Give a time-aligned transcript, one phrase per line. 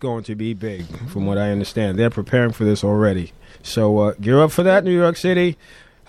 [0.00, 1.98] going to be big, from what I understand.
[1.98, 3.32] They're preparing for this already.
[3.64, 5.58] So uh, gear up for that, New York City.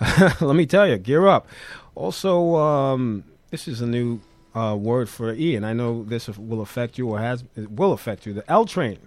[0.40, 1.48] Let me tell you, gear up.
[1.96, 4.20] Also, um, this is a new
[4.54, 7.92] uh, word for E, and I know this will affect you or has it will
[7.92, 8.32] affect you.
[8.32, 9.00] The L train.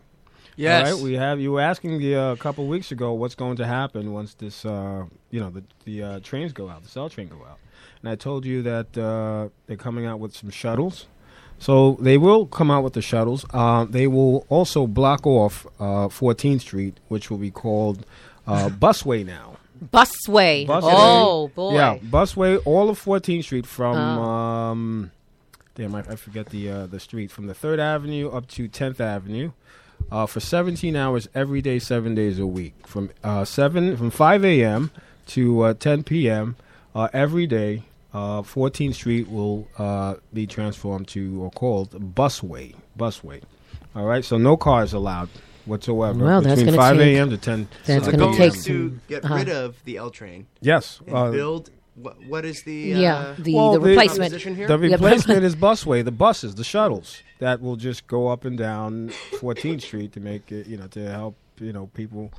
[0.58, 0.90] Yes.
[0.90, 3.56] All right, we have you were asking the, uh, a couple weeks ago what's going
[3.58, 7.10] to happen once this, uh, you know, the the uh, trains go out, the L
[7.10, 7.58] train go out,
[8.02, 11.08] and I told you that uh, they're coming out with some shuttles.
[11.64, 13.46] So they will come out with the shuttles.
[13.54, 18.06] Uh, they will also block off uh, 14th Street, which will be called
[18.46, 19.56] uh, Busway now.
[19.94, 20.68] Busway.
[20.68, 20.82] Busway.
[20.94, 21.74] Oh boy.
[21.76, 24.24] Yeah, Busway, all of 14th Street from, Oh.
[24.24, 25.12] um,
[25.76, 29.00] damn, I, I forget the uh, the street, from the 3rd Avenue up to 10th
[29.00, 29.52] Avenue.
[30.12, 34.44] Uh, for 17 hours every day, seven days a week, from uh, seven from 5
[34.44, 34.92] a.m.
[35.28, 36.58] to uh, 10 p.m.
[36.94, 37.84] Uh, every day.
[38.14, 42.76] Uh, 14th Street will uh, be transformed to or called Busway.
[42.98, 43.42] Busway.
[43.96, 45.30] All right, so no cars allowed
[45.66, 47.30] whatsoever Well, that's between gonna 5 a.m.
[47.30, 47.68] to 10.
[47.86, 49.36] that's the gonna take to get uh-huh.
[49.36, 51.70] rid of the L train Yes, and uh, build.
[51.96, 53.16] What, what is the Yeah.
[53.18, 54.18] uh, The well, the the- replacement.
[54.32, 54.68] proposition here?
[54.68, 59.10] The replacement is busway, the buses, the shuttles that will just go up and down
[59.34, 62.32] 14th Street to make it, you know, to help, you know, people,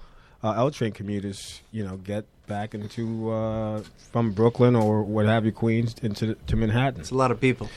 [0.42, 5.44] uh, L train commuters, you know, get back into uh, from Brooklyn or what have
[5.44, 7.00] you, Queens, into to Manhattan.
[7.00, 7.68] It's a lot of people.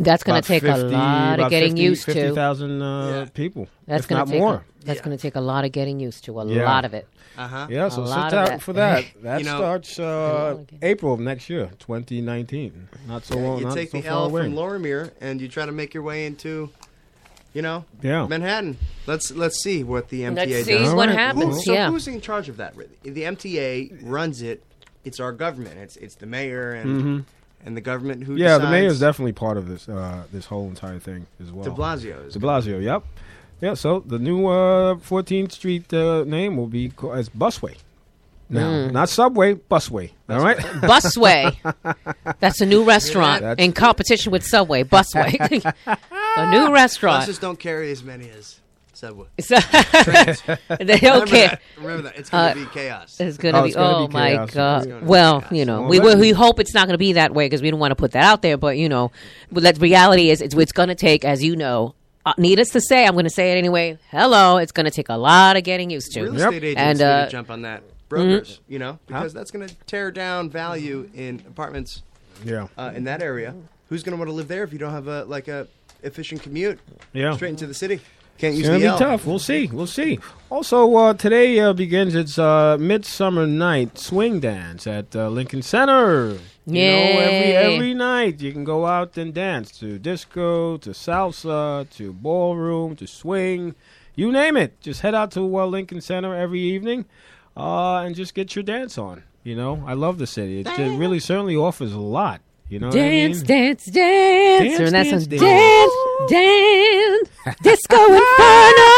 [0.00, 2.14] That's going to take 50 a lot of getting 50 used to.
[2.14, 3.24] 50,000 uh, Yeah.
[3.32, 3.68] people.
[3.86, 4.40] That's going not to take.
[4.40, 4.64] more.
[4.84, 5.04] That's Yeah.
[5.04, 6.40] going to take a lot of getting used to.
[6.40, 6.64] A Yeah.
[6.64, 7.06] lot of it.
[7.38, 7.66] Uh huh.
[7.70, 9.04] Yeah, so A sit lot out for that.
[9.22, 10.58] That You know- starts uh.
[10.82, 12.88] April of next year, 2019.
[13.06, 13.60] Not so long.
[13.60, 14.42] you take so the far L away.
[14.42, 16.70] from Lorimer and you try to make your way into,
[17.54, 18.26] you know, Yeah.
[18.26, 18.76] Manhattan.
[19.06, 20.64] Let's let's see what the MTA Let's does.
[20.66, 21.16] see All what right.
[21.18, 21.56] happens.
[21.56, 21.88] Who- so yeah.
[21.90, 22.76] who's in charge of that?
[22.76, 24.62] Really, the MTA runs it.
[25.04, 25.78] It's our government.
[25.78, 27.24] It's it's the mayor and Mhm.
[27.64, 28.36] and the government who.
[28.36, 28.70] Yeah, the decides.
[28.72, 31.64] mayor is definitely part of this uh, this whole entire thing as well.
[31.64, 32.26] De Blasio.
[32.26, 33.02] Is De Blasio, yep.
[33.60, 37.76] Yeah, so the new uh, 14th Street uh, name will be co- as Busway.
[38.50, 38.92] Now, Mm.
[38.92, 40.10] not Subway, Busway.
[40.28, 40.58] All right.
[40.90, 41.56] Busway.
[42.40, 44.84] That's a new restaurant That's- in competition with Subway.
[44.84, 45.72] Busway.
[46.36, 47.20] a new restaurant.
[47.22, 48.60] Buses don't carry as many as
[48.92, 49.26] Subway.
[49.40, 49.56] So-
[50.78, 51.48] they don't Remember care.
[51.48, 51.60] that.
[51.78, 52.16] Remember that.
[52.16, 53.20] It's going Uh, to be chaos.
[53.20, 53.74] It's gonna Oh, be.
[53.76, 54.50] oh be my chaos.
[54.52, 55.02] God.
[55.02, 55.52] Well, chaos.
[55.52, 57.60] you know, Well, we let- we hope it's not going to be that way because
[57.62, 58.56] we don't want to put that out there.
[58.56, 59.10] But you know,
[59.50, 61.94] but the reality is, it's, it's going to take, as you know.
[62.26, 63.98] Uh, needless to say, I'm going to say it anyway.
[64.10, 66.22] Hello, it's going to take a lot of getting used to.
[66.22, 66.52] Real Yep.
[66.54, 67.82] estate agents And, need uh, to jump on that.
[68.08, 72.02] Brokers, you know, because that's going to tear down value in apartments
[72.44, 72.68] Yeah.
[72.78, 73.54] uh, in that area.
[73.90, 75.66] Who's going to want to live there if you don't have a like a
[76.04, 76.78] efficient commute
[77.12, 77.34] Yeah.
[77.34, 78.00] straight into the city?
[78.36, 79.10] Can't use It's use gonna the be L.
[79.18, 79.26] tough.
[79.26, 79.68] We'll see.
[79.72, 80.18] We'll see.
[80.50, 86.38] Also, uh, today uh, begins its uh, midsummer night swing dance at uh, Lincoln Center.
[86.66, 91.88] You know, every every night you can go out and dance to disco, to salsa,
[91.90, 93.74] to ballroom, to swing,
[94.16, 94.80] you name it.
[94.80, 97.04] Just head out to uh, Lincoln Center every evening,
[97.56, 99.22] uh, and just get your dance on.
[99.44, 100.60] You know, I love the city.
[100.60, 102.40] It, it really certainly offers a lot.
[102.68, 103.46] You know, what I Dance, mean?
[103.46, 105.42] dance, dance, Dance, and that's dance, a dance.
[105.42, 105.92] dance,
[106.30, 108.90] dance, disco inferno.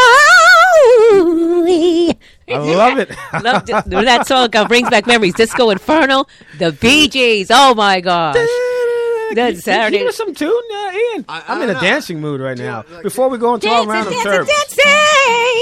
[2.49, 3.11] I love it.
[3.43, 5.35] Love di- that song uh, brings back memories.
[5.35, 6.27] Disco Inferno,
[6.59, 7.51] the Bee Gees.
[7.53, 8.37] Oh my gosh!
[8.37, 9.85] Can That's you- Saturday.
[9.85, 11.25] Can you give us some tune, uh, Ian?
[11.29, 11.81] I- I I'm in a know.
[11.81, 12.85] dancing mood right now.
[12.91, 14.49] like- Before we go into our round of Dancing, chirps.
[14.49, 14.85] dancing,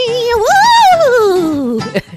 [0.04, 0.44] dancing,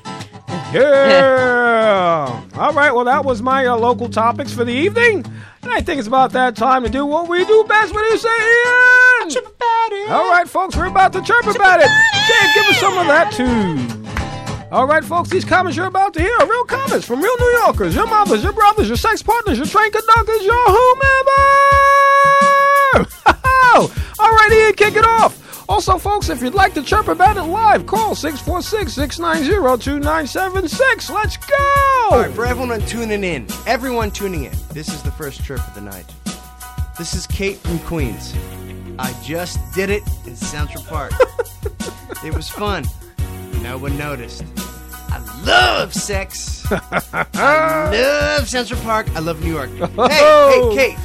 [0.04, 0.14] woo!
[0.48, 2.42] Yeah.
[2.56, 2.94] All right.
[2.94, 5.26] Well, that was my uh, local topics for the evening,
[5.62, 7.94] and I think it's about that time to do what we do best.
[7.94, 9.30] What do you say, Ian?
[9.30, 10.10] Chirp about it.
[10.12, 10.76] All right, folks.
[10.76, 11.88] We're about to chirp about it.
[12.28, 13.78] Jay, give us some of that too.
[14.72, 15.30] All right, folks.
[15.30, 18.44] These comments you're about to hear are real comments from real New Yorkers, your mothers,
[18.44, 21.44] your brothers, your sex partners, your train conductors, your whomever.
[24.20, 25.47] All right, Ian, kick it off.
[25.70, 31.10] Also, folks, if you'd like to chirp about it live, call 646-690-2976.
[31.10, 32.08] Let's go!
[32.10, 35.76] All right, for everyone tuning in, everyone tuning in, this is the first chirp of
[35.76, 36.06] the night.
[36.98, 38.34] This is Kate from Queens.
[38.98, 41.12] I just did it in Central Park.
[42.24, 42.86] it was fun.
[43.62, 44.46] No one noticed.
[45.10, 46.64] I love sex.
[46.72, 47.26] I
[47.92, 49.10] love Central Park.
[49.16, 49.70] I love New York.
[49.72, 50.72] Hey, hey, oh.
[50.74, 50.98] Kate.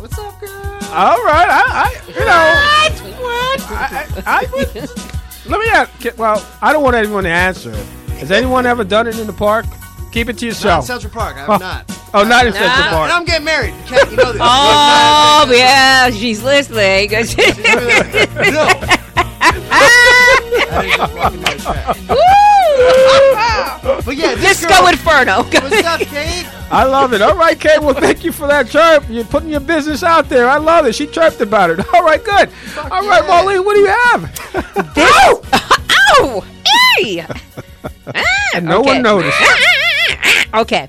[0.00, 0.78] What's up, girl?
[0.92, 2.89] All right, I, I you know, what?
[3.72, 4.74] I, I, I would,
[5.46, 6.18] let me ask.
[6.18, 7.72] Well, I don't want anyone to answer.
[8.18, 9.64] Has anyone ever done it in the park?
[10.12, 10.84] Keep it to Not in yourself.
[10.86, 11.36] Central Park.
[11.36, 11.52] I Oh.
[11.52, 11.84] have not.
[12.12, 12.58] Oh, not in Nah.
[12.58, 13.10] Central And Park.
[13.12, 13.74] I'm getting married.
[13.86, 14.40] Kate, you know this.
[14.44, 17.10] Oh yeah, she's listening.
[17.12, 18.68] no.
[19.72, 21.96] I didn't just walk into the chat.
[22.08, 22.16] Woo!
[24.04, 25.42] But yeah, this Disco girl, Inferno.
[25.44, 26.46] What's up, Kate?
[26.70, 27.20] I love it.
[27.22, 27.80] All right, Kate.
[27.80, 29.04] Well, thank you for that chirp.
[29.08, 30.48] You're putting your business out there.
[30.48, 30.94] I love it.
[30.94, 31.80] She chirped about it.
[31.94, 32.48] All right, good.
[32.90, 33.28] All right, yeah.
[33.30, 34.96] Marlene, what do you have?
[34.98, 35.42] Ow!
[36.20, 36.44] Ow!
[36.94, 37.24] Hey!
[38.06, 38.88] Ah, and no Okay.
[38.94, 39.36] one noticed.
[39.40, 39.58] Ah,
[40.54, 40.88] ah, okay.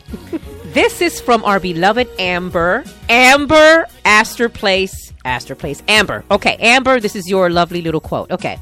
[0.74, 2.84] This is from our beloved Amber.
[3.10, 5.14] Amber Astor Place.
[5.26, 5.84] Astor Place.
[5.88, 6.24] Amber.
[6.32, 8.32] Okay, Amber, this is your lovely little quote.
[8.32, 8.58] Okay.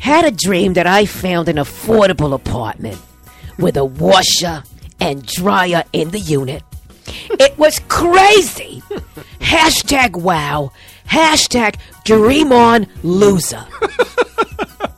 [0.00, 3.00] Had a dream that I found an affordable apartment
[3.58, 4.62] with a washer
[5.00, 6.62] and dryer in the unit.
[7.30, 8.82] It was crazy.
[9.40, 10.72] Hashtag wow.
[11.06, 13.64] Hashtag dream on loser.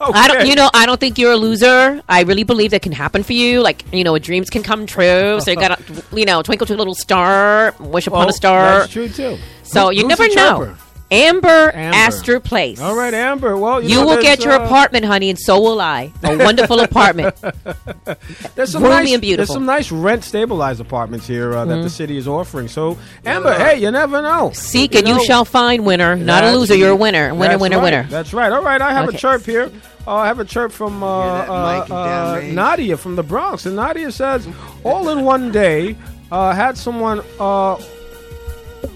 [0.03, 2.03] I don't, you know, I don't think you're a loser.
[2.09, 3.61] I really believe that can happen for you.
[3.61, 5.41] Like, you know, dreams can come true.
[5.41, 5.83] So you gotta,
[6.13, 8.81] you know, twinkle to a little star, wish upon a star.
[8.81, 9.39] That's true too.
[9.63, 10.75] So Who- you never know.
[11.11, 11.27] Chirper?
[11.31, 11.97] Amber, Amber.
[11.97, 12.81] Astor Place.
[12.81, 13.57] All right, Amber.
[13.57, 16.13] Well, you, You know, will get your uh, apartment, honey, and so will I.
[16.23, 17.35] A wonderful apartment.
[18.55, 19.57] There's some roomy nice, and beautiful.
[19.57, 19.67] Mm-hmm.
[19.67, 22.69] There's some nice rent stabilized apartments here uh, that the city is offering.
[22.69, 24.51] So, Amber, hey, you never know.
[24.55, 26.17] Seek and you shall find, winner.
[26.17, 26.75] Not a loser.
[26.75, 27.35] You're a winner.
[27.35, 27.85] Winner, That's winner, right.
[27.85, 28.03] winner.
[28.05, 28.53] That's right.
[28.53, 29.71] All right, I have a chirp here.
[30.07, 32.41] Uh, I have a chirp from uh, uh, uh.
[32.53, 34.49] Nadia from the Bronx, and Nadia says,
[34.83, 35.95] all in one day,
[36.33, 37.77] uh, had someone uh,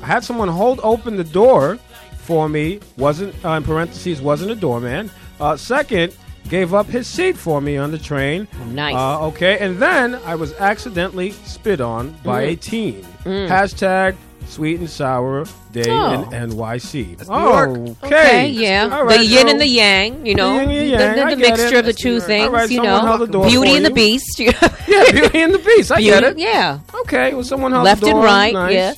[0.02, 1.78] had someone hold open the door
[2.24, 2.80] for me.
[2.96, 5.10] Wasn't uh, in parentheses wasn't a doorman.
[5.40, 6.14] Uh, second,
[6.48, 8.46] gave up his seat for me on the train.
[8.68, 8.94] Nice.
[8.94, 12.52] Uh, okay, and then I was accidentally spit on by Mm.
[12.52, 13.02] a teen.
[13.48, 14.16] Hashtag
[14.46, 16.12] sweet and sour day Oh.
[16.30, 17.16] in NYC.
[17.28, 17.70] New York.
[18.04, 18.06] Okay.
[18.06, 18.90] Okay, yeah.
[18.92, 20.52] All right, the yin so- and the yang, you know.
[20.52, 21.58] The yin and the the, yang, the- the get it.
[21.62, 22.22] mixture of the two New York.
[22.22, 23.00] All things, right, you know.
[23.00, 23.90] held the door Beauty for and the.
[23.90, 24.40] Beast.
[24.86, 25.90] Yeah, Beauty and the Beast.
[25.90, 26.38] I get it.
[26.38, 26.78] Yeah.
[27.00, 28.74] Okay, well, someone held Left the and right, nice.
[28.74, 28.92] yeah.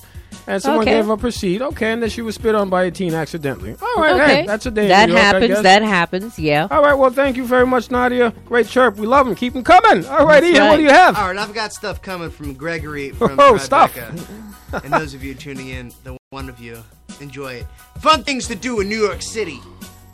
[0.49, 0.93] And someone Okay.
[1.01, 1.61] gave up her seat.
[1.61, 3.75] Okay, and then she was spit on by a teen accidentally.
[3.83, 4.35] All right, okay.
[4.43, 4.83] hey, that's a day.
[4.85, 5.49] in That New York, I happens.
[5.49, 5.63] guess.
[5.63, 6.39] That happens.
[6.39, 6.69] Yeah.
[6.71, 8.33] All right, well, thank you very much, Nadia.
[8.45, 8.97] Great chirp.
[8.97, 9.35] We love them.
[9.35, 10.07] Keep them coming.
[10.07, 11.17] All right, That's Ian, what do you have?
[11.19, 13.61] All right, I've got stuff coming from Gregory from Oh, Tribeca.
[13.61, 14.85] stuff.
[14.85, 16.79] and those of you tuning in, the one of you,
[17.21, 17.67] enjoy it.
[18.01, 19.59] Fun things to do in New York City.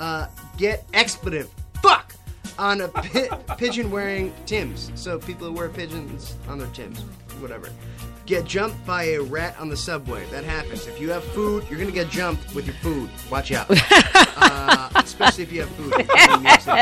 [0.00, 1.50] Uh, get expletive.
[1.82, 2.14] Fuck!
[2.58, 4.90] On a pi- pigeon wearing Tims.
[4.94, 7.00] So people who wear pigeons on their Tims.
[7.40, 7.68] Whatever.
[8.26, 10.24] Get jumped by a rat on the subway.
[10.30, 10.86] That happens.
[10.86, 13.10] If you have food, you're gonna get jumped with your food.
[13.30, 13.66] Watch out.
[14.36, 15.92] uh, especially if you have food.
[15.92, 16.80] in New York City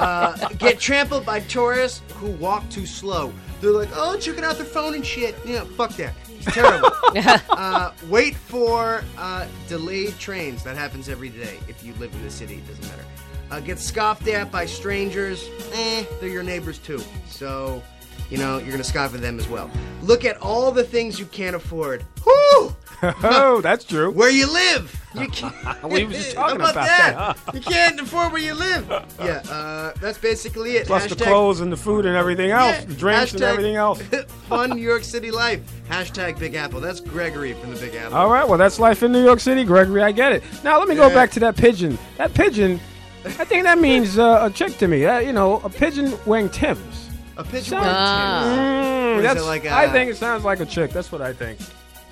[0.00, 3.32] uh, get trampled by tourists who walk too slow.
[3.60, 5.36] They're like, oh, checking out their phone and shit.
[5.44, 6.14] Yeah, fuck that.
[6.28, 6.90] It's terrible.
[7.50, 10.64] uh, wait for uh, delayed trains.
[10.64, 12.54] That happens every day if you live in the city.
[12.54, 13.04] It doesn't matter.
[13.50, 15.48] Uh, get scoffed at by strangers.
[15.72, 17.02] Eh, they're your neighbors too.
[17.26, 17.82] So,
[18.30, 19.70] you know, you're going to scoff at them as well.
[20.02, 22.04] Look at all the things you can't afford.
[22.24, 22.74] Whoo!
[23.02, 24.10] oh, that's true.
[24.10, 24.94] Where you live.
[25.14, 25.82] You can't.
[25.84, 27.52] We were just talking How about that, huh?
[27.54, 28.88] You can't afford where you live.
[29.18, 30.86] Yeah, uh, that's basically it.
[30.86, 34.02] Plus the clothes and the food and everything else, Yeah, the drinks and everything else.
[34.48, 35.60] Fun New York City life.
[35.88, 36.80] Hashtag Big Apple.
[36.80, 38.16] That's Gregory from the Big Apple.
[38.16, 40.02] All right, well, that's life in New York City, Gregory.
[40.02, 40.42] I get it.
[40.62, 41.98] Now, let me go back to that pigeon.
[42.18, 42.78] That pigeon,
[43.24, 45.06] I think that means uh, a chick to me.
[45.06, 47.09] Uh, you know, a pigeon wearing Timbs.
[47.40, 48.42] A pigeon Sounds- wearing Ah.
[48.44, 48.58] Timbs.
[48.60, 50.92] Mm, What is that's, it, like, I uh, think it sounds like a chick.
[50.92, 51.58] That's what I think.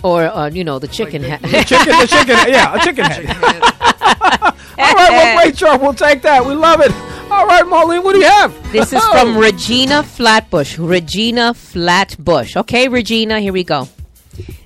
[0.02, 1.42] Or, uh, you know, the chicken Big hat.
[1.42, 1.50] Blue.
[1.64, 3.24] Chicken, the chicken, yeah, a chicken head.
[3.26, 3.62] Man,
[4.80, 5.82] All right, well, great job.
[5.82, 6.40] We'll take that.
[6.46, 6.92] We love it.
[7.30, 8.54] All right, Marlene, what do you have?
[8.72, 10.78] This is from Regina Flatbush.
[10.78, 12.56] Regina Flatbush.
[12.56, 13.86] Okay, Regina, here we go.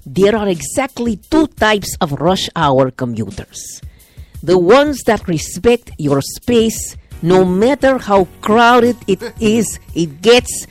[0.07, 3.81] There are exactly two types of rush hour commuters
[4.45, 10.67] the ones that respect your space, no matter how crowded it is, it gets,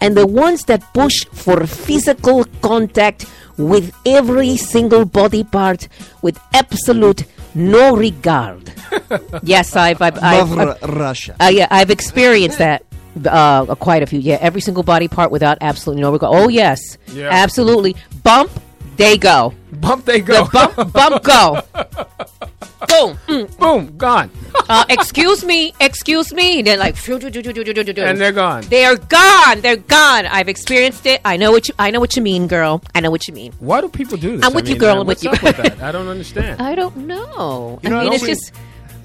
[0.00, 3.26] and the ones that push for physical contact
[3.58, 5.88] with every single body part
[6.22, 8.72] with absolute no regard.
[9.42, 11.36] yes, I've, I've, I've, I've Russia.
[11.40, 12.82] uh, yeah, I've experienced that.
[13.24, 14.18] Uh, quite a few.
[14.20, 16.34] Yeah, every single body part without absolutely no regard.
[16.36, 17.30] Oh yes, Yeah.
[17.32, 17.96] absolutely.
[18.22, 18.50] Bump,
[18.98, 19.54] they go.
[19.72, 20.44] Bump they go.
[20.44, 21.62] The bump, bump, go.
[22.88, 23.18] Boom.
[23.26, 23.58] Mm.
[23.58, 24.30] Boom, gone.
[24.68, 26.62] Uh, excuse me, excuse me.
[26.62, 28.62] They're like, and And they're gone.
[28.62, 29.60] They're gone.
[29.60, 30.26] They're gone.
[30.26, 31.20] I've experienced it.
[31.24, 31.74] I know what you.
[31.78, 32.82] I know what you mean, girl.
[32.94, 33.52] I know what you mean.
[33.60, 34.44] Why do people do this?
[34.44, 35.30] I'm I with you, girl, I'm with you.
[35.30, 35.80] with that?
[35.80, 36.60] I don't understand.
[36.70, 37.78] I don't know.
[37.82, 38.52] You know, I mean, it's just.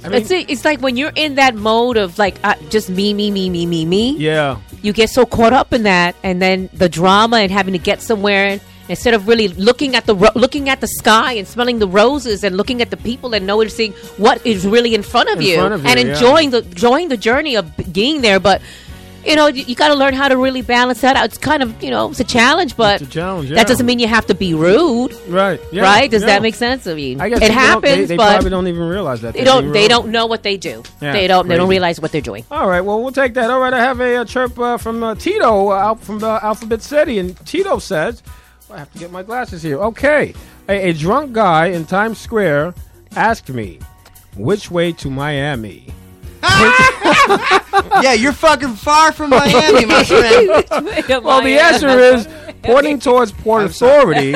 [0.04, 3.14] I mean, it's, it's like when you're in that mode of like uh, just me,
[3.14, 4.18] me, me, me, me, me.
[4.18, 4.58] yeah.
[4.82, 8.02] you get so caught up in that and then the drama and having to get
[8.02, 8.60] somewhere
[8.90, 12.44] instead of really looking at the ro- looking at the sky and smelling the roses
[12.44, 15.56] and looking at the people and noticing what is really in front of, In you,
[15.56, 16.14] front of and you, yeah.
[16.14, 18.62] enjoying the enjoying the journey of being there but
[19.24, 21.62] you know you, you got to learn how to really balance that out it's kind
[21.62, 23.56] of you know it's a challenge but a challenge, yeah.
[23.58, 25.62] that doesn't mean you have to be rude Right.
[25.72, 26.28] Yeah, right does yeah.
[26.28, 28.82] that make sense i mean I guess it happens They, they but probably don't even
[28.88, 29.36] realize that.
[29.36, 32.12] they don't they don't know what they do Yeah, they don't they don't realize what
[32.12, 33.52] they're doing All right, well, we'll take that.
[33.52, 36.40] All right, I have a, uh chirp uh, from uh, Tito uh, out from uh,
[36.42, 38.24] Alphabet City, and Tito says,
[38.72, 39.80] I have to get my glasses here.
[39.80, 40.34] Okay.
[40.70, 42.74] A, a drunk guy in Times Square
[43.16, 43.80] asked me,
[44.38, 45.94] which way to Miami?
[48.02, 50.04] yeah, you're fucking far from Miami, my
[50.70, 51.24] friend.
[51.24, 52.28] Well, the answer is
[52.64, 54.34] pointing towards Port Authority.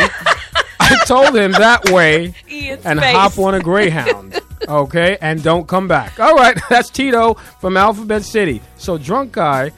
[0.80, 3.16] I told him that way Ian's and face.
[3.16, 4.40] hop on a Greyhound.
[4.68, 6.20] Okay, and don't come back.
[6.20, 8.62] All right, that's Tito from Alphabet City.
[8.78, 9.72] So drunk guy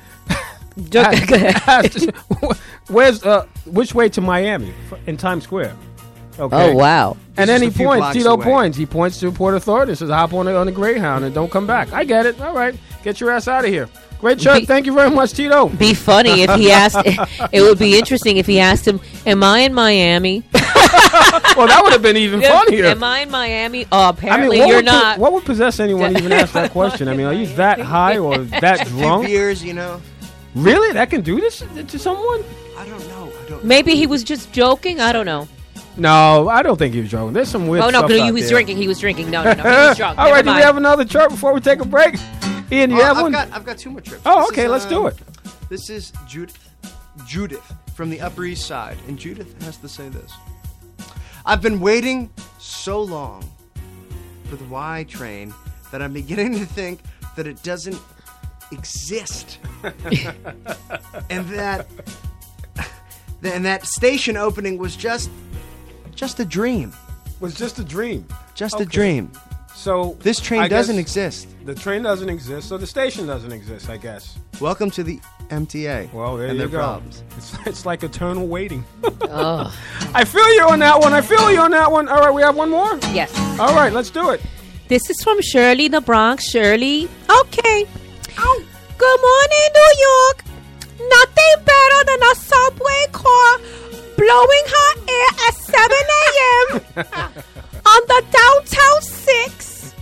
[0.96, 2.10] asked,
[2.90, 4.74] where's uh, which way to Miami
[5.06, 5.76] in Times Square?
[6.40, 6.72] Okay.
[6.72, 7.18] Oh wow!
[7.36, 8.00] And then he points.
[8.00, 8.44] blocks Tito away.
[8.46, 8.78] points.
[8.78, 9.92] He points to Port Authority.
[9.94, 12.40] and Says, "Hop on a, on a Greyhound and don't come back." I get it.
[12.40, 13.90] All right, get your ass out of here.
[14.20, 14.64] Great chirp.
[14.66, 15.68] Thank you very much, Tito.
[15.70, 16.98] Be funny if he asked.
[17.52, 20.44] it would be interesting if he asked him, "Am I in Miami?
[20.54, 22.86] well, that would have been even funnier.
[22.86, 23.86] Am I in Miami?
[23.92, 26.54] Oh, I apparently what you're would po- not." what would possess anyone to even ask
[26.54, 27.08] that question?
[27.08, 29.26] I mean, are you that high or that A few drunk?
[29.26, 30.02] beers, you know.
[30.56, 30.94] Really?
[30.94, 32.44] That can do this to someone?
[32.78, 33.32] I don't know.
[33.46, 33.64] I don't.
[33.64, 35.00] Maybe he was just joking.
[35.00, 35.48] I don't know.
[35.98, 37.34] No, I don't think he was joking.
[37.34, 38.52] There's some weird Oh no, stuff he out was there.
[38.52, 38.78] drinking.
[38.78, 39.32] He was drinking.
[39.32, 39.64] No, no, no.
[39.64, 40.18] He was drunk.
[40.20, 40.66] All Never right, do we mind.
[40.66, 42.16] have another chart before we take a break?
[42.72, 43.32] Ian, you Oh, have I've one?
[43.32, 43.52] got.
[43.52, 44.22] I've got two more trips.
[44.26, 45.18] oh, This okay, is, let's do um, it.
[45.70, 46.70] This is Judith.
[47.26, 50.32] Judith from the Upper East Side, and Judith has to say this.
[51.48, 52.30] I've been waiting
[52.60, 53.44] so long
[54.50, 55.52] for the Y train
[55.92, 57.00] that I'm beginning to think
[57.36, 58.00] that it doesn't
[58.72, 59.58] exist,
[61.32, 61.88] and that
[63.44, 65.30] and that station opening was just
[66.16, 66.94] just a dream,
[67.40, 68.26] was just a dream.
[68.56, 69.32] just a dream.
[69.76, 71.48] So This train I doesn't exist.
[71.66, 73.90] The train doesn't exist, so the station doesn't exist.
[73.90, 74.40] I guess.
[74.60, 76.12] Welcome to the MTA.
[76.12, 76.78] Well, there and you their go.
[76.80, 77.24] problems.
[77.38, 78.84] It's, it's like eternal waiting.
[79.30, 79.76] Oh,
[80.16, 81.12] I feel you on that one.
[81.14, 82.08] I feel you on that one.
[82.08, 82.98] All right, we have one more.
[83.12, 83.30] yes.
[83.60, 84.42] All right, let's do it.
[84.88, 86.50] This is from Shirley, the Bronx.
[86.50, 87.10] Shirley.
[87.30, 87.86] Okay.
[88.98, 90.44] Good morning, New York.
[91.00, 93.58] Nothing better than a subway car
[94.18, 96.68] blowing hot air at 7 a.m.
[97.94, 99.94] on the downtown 6.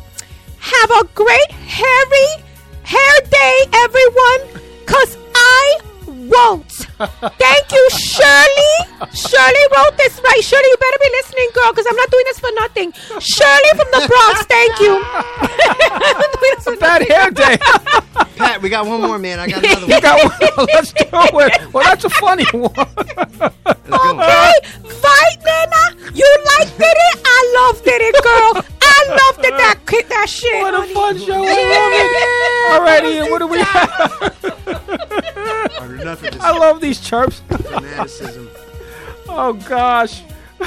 [0.57, 2.43] Have a great hairy
[2.83, 5.79] hair day, everyone, because I
[6.29, 6.71] won't.
[6.71, 8.73] Thank you, Shirley.
[9.13, 10.41] Shirley wrote this right.
[10.43, 12.91] Shirley, you better be listening, girl, because I'm not doing this for nothing.
[13.19, 15.01] Shirley from the Bronx, thank you.
[15.01, 17.57] I'm not doing this for Bad hair day.
[18.37, 19.39] Pat, we got one more, man.
[19.39, 20.01] I got another you one.
[20.01, 20.67] got one.
[20.73, 21.73] Let's do it.
[21.73, 22.71] Well, that's a funny one.
[22.75, 24.53] Okay,
[25.03, 26.11] right, Nana?
[26.13, 27.21] You liked it?
[27.25, 28.74] I loved it, girl.
[29.07, 30.61] I loved it, that, ki- that shit.
[30.61, 30.93] What a honey.
[30.93, 31.43] fun show.
[31.45, 32.71] I love it.
[32.71, 33.91] All right, Ian, what do we have?
[36.01, 37.41] Enough of I love these chirps.
[37.49, 38.49] fanaticism.
[39.27, 40.21] Oh, gosh.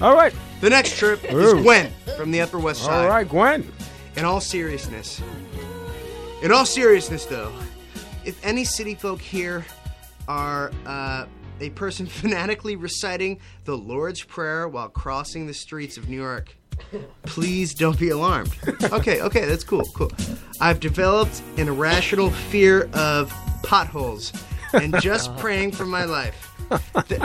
[0.00, 0.32] All right.
[0.60, 1.62] The next trip is Ooh.
[1.62, 3.02] Gwen from the Upper West Side.
[3.04, 3.72] All right, Gwen.
[4.16, 5.20] In all seriousness,
[6.42, 7.50] in all seriousness, though,
[8.24, 9.64] if any city folk here
[10.28, 11.24] are uh,
[11.60, 16.56] a person fanatically reciting the Lord's Prayer while crossing the streets of New York,
[17.24, 18.54] please don't be alarmed.
[18.84, 20.10] Okay, okay, that's cool, cool.
[20.60, 23.32] I've developed an irrational fear of
[23.62, 24.32] potholes
[24.72, 26.50] and just praying for my life.
[27.08, 27.20] Th-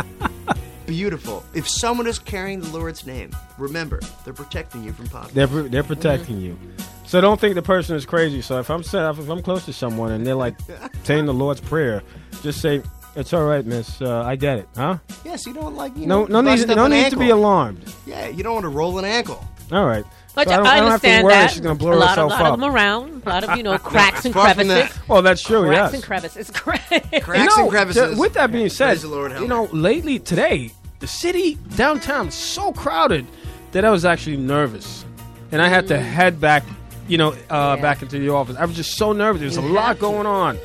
[0.86, 1.44] Beautiful.
[1.54, 5.34] If someone is carrying the Lord's name, remember, they're protecting you from potholes.
[5.34, 6.58] They're, they're protecting you.
[7.06, 8.42] So don't think the person is crazy.
[8.42, 10.56] So if I'm set, if I'm close to someone and they're like
[11.04, 12.04] saying the Lord's Prayer,
[12.42, 12.82] just say,
[13.18, 14.02] it's all right, miss.
[14.02, 14.70] Uh, I get it.
[14.76, 14.98] Huh?
[15.26, 17.18] Yes, you don't like you No, know, no need, bust up no an need to
[17.18, 17.94] be alarmed.
[18.06, 19.46] Yeah, you don't want to roll an ankle.
[19.72, 20.06] All right.
[20.36, 21.52] But So I don't- I, I don't have to understand worry that.
[21.52, 22.54] she's gonna blow a lot, herself of, lot up.
[22.54, 23.24] of them around.
[23.26, 24.96] A lot of, you know, cracks and Far from crevices.
[24.96, 25.10] that.
[25.10, 25.70] Well, that's true.
[25.72, 25.90] Yes.
[25.90, 25.94] Cracks yes.
[25.94, 26.52] and crevices.
[27.24, 28.08] Cracks You and crevices.
[28.10, 32.28] th- with that being said, Praise the Lord, you know, lately today, the city downtown
[32.28, 33.26] is so crowded
[33.72, 35.06] that I was actually nervous,
[35.52, 36.64] and I had to head back,
[37.08, 37.82] you know, uh, Yeah.
[37.82, 38.56] back into the office.
[38.58, 39.42] I was just so nervous.
[39.42, 40.58] There's a lot going on.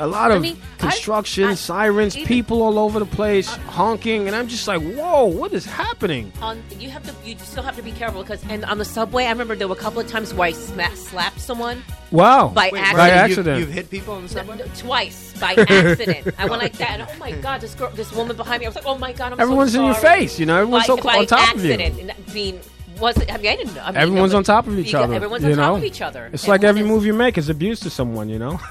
[0.00, 4.36] A lot of mean, construction, I- sirens, even- people all over the place, honking, and
[4.36, 7.82] I'm just like, "Whoa, what is happening?" on you have to you still have to
[7.82, 10.32] be careful because and on the subway I remember there were a couple of times
[10.32, 12.96] where I sma- slapped someone Wow, by Wait, accident.
[12.96, 13.58] By accident.
[13.58, 14.56] You've, you've hit people on the subway?
[14.76, 16.34] twice by accident.
[16.38, 18.68] I went like that and oh my god this girl this woman behind me I
[18.68, 20.56] was like oh my god I'm Everyone's so in your face, you know.
[20.62, 21.72] Everyone's by, so cl- by on top of you.
[21.72, 22.00] accident.
[22.00, 22.60] And I mean
[23.00, 24.78] was it, I mean I didn't know I mean, Everyone's you know, on top of
[24.78, 25.14] each other.
[25.14, 26.30] Everyone's you on top of each other.
[26.32, 28.58] It's like every is- move you make is abuse to someone, you know.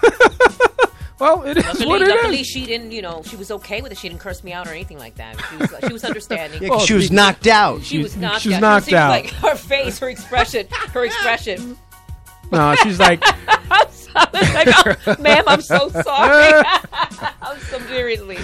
[1.20, 2.48] well, it is Luckily, what it luckily is.
[2.48, 3.98] she didn't, you know, she was okay with it.
[3.98, 5.36] She didn't curse me out or anything like that.
[5.50, 6.62] She was, she was understanding.
[6.62, 7.84] Yeah, 'cause Well, she was knocked out.
[7.84, 8.62] she was knocked she's out.
[8.62, 9.10] knocked she was out.
[9.10, 11.78] Like her face, her expression, her expression.
[12.50, 13.22] No, she's like,
[13.70, 13.97] I'm sorry.
[14.58, 14.68] Like,
[15.08, 16.64] oh, ma'am, I'm so sorry.
[17.42, 18.38] I'm so seriously.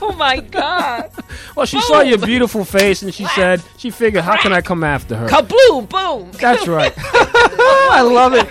[0.00, 1.10] Oh my god.
[1.56, 4.84] well, she saw your beautiful face and she said, she figured, how can I come
[4.84, 5.26] after her?
[5.28, 5.88] Kaboom!
[5.88, 6.30] Boom!
[6.32, 6.92] That's right.
[6.98, 8.46] I love it.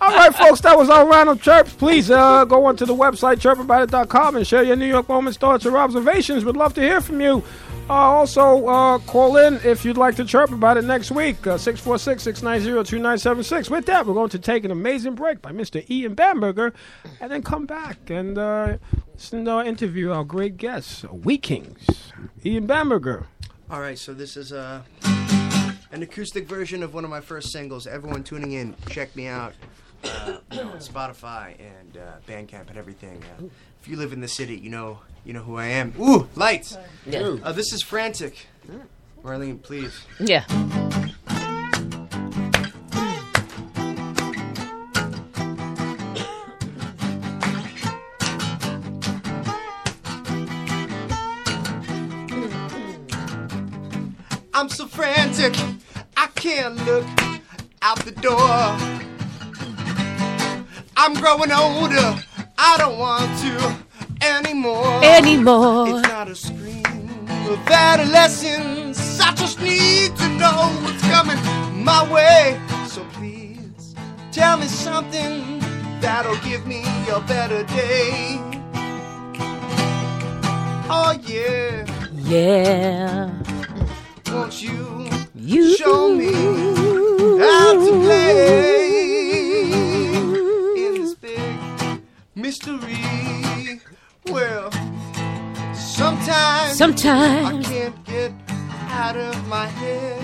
[0.00, 1.72] All right, folks, that was our round of chirps.
[1.74, 5.76] Please uh, go onto the website, chirpabout.com, and share your New York moments, thoughts, or
[5.78, 6.44] observations.
[6.44, 7.42] We'd love to hear from you.
[7.88, 11.56] Uh, also, uh, call in if you'd like to chirp about it next week, uh,
[11.56, 13.70] 646 690 2976.
[13.70, 15.88] With that, we're going to take an amazing break by Mr.
[15.88, 16.74] Ian Bamberger
[17.20, 18.78] and then come back and uh,
[19.32, 22.12] interview our great guests, WeKings.
[22.44, 23.28] Ian Bamberger.
[23.70, 24.82] All right, so this is uh,
[25.92, 27.86] an acoustic version of one of my first singles.
[27.86, 29.54] Everyone tuning in, check me out.
[30.02, 33.22] Uh, you know, on Spotify and uh, Bandcamp and everything.
[33.80, 35.92] If you live in the city, you know you know who I am.
[36.00, 36.78] Ooh, lights.
[37.04, 37.36] Yeah.
[37.42, 38.46] Uh, this is frantic.
[39.24, 40.06] Marlene, please.
[40.20, 40.44] Yeah.
[54.54, 55.54] I'm so frantic,
[56.16, 57.04] I can't look
[57.82, 58.38] out the door.
[60.96, 62.16] I'm growing older,
[62.56, 63.85] I don't want to
[64.26, 65.00] anymore.
[65.04, 65.88] Anymore.
[65.88, 66.84] It's not a scream
[67.52, 69.20] of adolescence.
[69.20, 71.38] I just need to know what's coming
[71.84, 72.60] my way.
[72.88, 73.94] So please
[74.32, 75.60] tell me something
[76.00, 78.40] that'll give me a better day.
[80.88, 83.30] Oh yeah, Yeah.
[84.32, 86.32] won't you You show me
[87.44, 89.70] how to play
[90.86, 92.00] in this big
[92.34, 93.45] mystery?
[94.28, 94.70] Well,
[95.74, 96.76] sometimes.
[96.76, 98.32] sometimes I can't get
[98.90, 100.20] out of my head.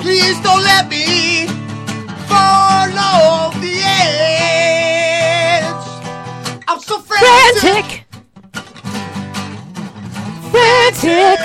[0.00, 1.46] Please don't let me
[2.28, 5.64] fall off the edge.
[6.68, 8.04] I'm so frantic.
[10.50, 11.38] Frantic.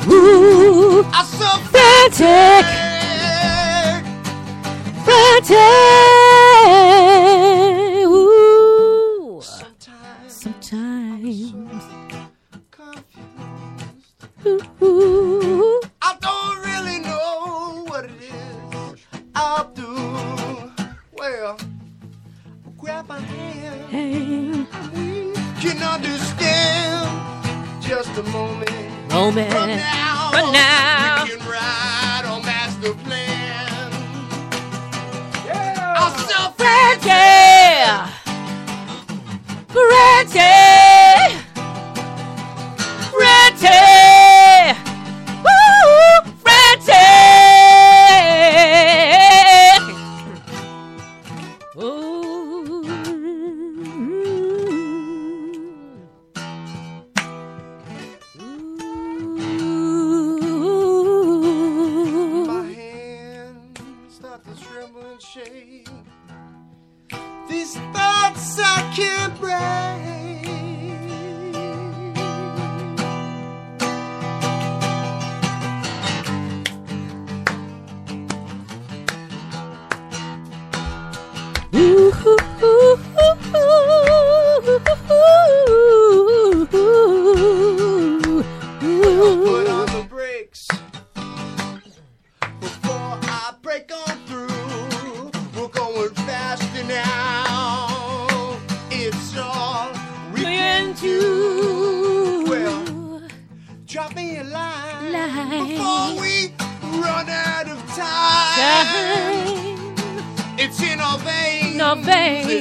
[0.00, 0.08] Frantic.
[0.08, 1.04] Ooh.
[1.12, 2.64] I'm so Frantic.
[5.04, 5.44] frantic.
[7.04, 7.71] Frantic.
[11.32, 11.88] Confused.
[14.82, 15.80] Ooh.
[16.02, 19.00] I don't really know what it is
[19.34, 20.70] I'll do.
[21.16, 21.56] Well,
[22.76, 23.80] grab my hand.
[23.88, 24.66] Hey.
[24.92, 27.08] We can understand
[27.80, 28.70] just a moment.
[29.10, 29.48] Moment.
[29.48, 31.11] Now, From now.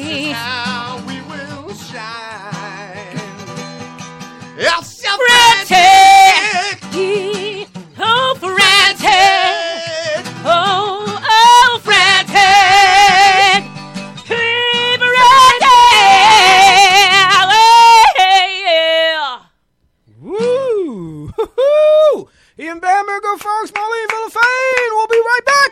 [0.04, 0.28] Veins.
[0.28, 3.18] This how we will shine.
[4.70, 5.78] I'll sell Frantic.
[8.04, 9.10] Oh, frantic.
[10.46, 13.64] Oh, oh, frantic.
[14.26, 14.62] Frantic.
[20.20, 21.28] Woo!
[21.36, 22.30] Hoo-hoo!
[22.60, 24.92] Ian Bamberger, folks, Marlene Villafane.
[24.92, 25.72] We'll be right back.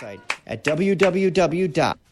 [0.00, 2.09] website at www.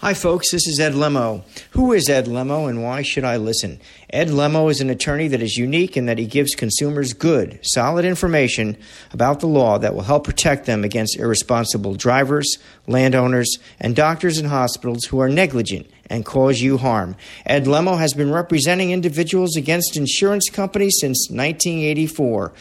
[0.00, 0.52] Hi, folks.
[0.52, 1.42] This is Ed Lemo.
[1.70, 3.80] Who is Ed Lemo and why should I listen?
[4.10, 8.04] Ed Lemo is an attorney that is unique in that he gives consumers good, solid
[8.04, 8.76] information
[9.12, 14.46] about the law that will help protect them against irresponsible drivers, landowners, and doctors and
[14.46, 17.16] hospitals who are negligent and cause you harm.
[17.44, 22.52] Ed Lemo has been representing individuals against insurance companies since 1984.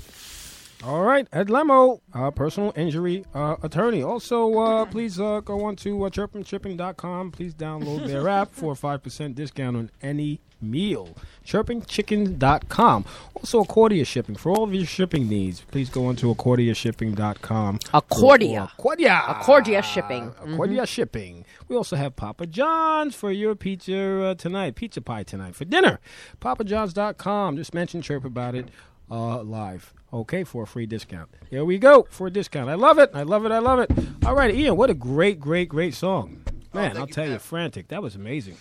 [0.84, 4.02] All right, Ed Lemo, uh, personal injury uh, attorney.
[4.02, 7.32] Also, uh, please uh, go on to uh, chirpingchicken.com.
[7.32, 11.15] Please download their app for a 5% discount on any meal.
[11.45, 13.06] Chirpingchicken.com.
[13.36, 14.36] Also, Accordia Shipping.
[14.36, 17.80] For all of your shipping needs, please go on to accordiashipping.com.
[17.80, 18.69] Accordia.
[18.69, 19.21] Accordia.
[19.24, 20.32] Accordia Shipping.
[20.43, 21.45] Accordia Shipping.
[21.67, 26.00] We also have Papa John's for your pizza uh, tonight, pizza pie tonight for dinner.
[26.39, 27.58] PapaJohns.com.
[27.58, 28.69] Just mention Chirp about it
[29.10, 29.93] uh, live.
[30.13, 31.30] Okay, for a free discount.
[31.50, 32.69] Here we go for a discount.
[32.69, 33.12] I love it.
[33.13, 33.52] I love it.
[33.52, 33.91] I love it.
[34.26, 36.43] All right, Ian, what a great, great, great song.
[36.74, 37.88] Man, thank I'll you, tell you, frantic.
[37.89, 38.58] That was amazing.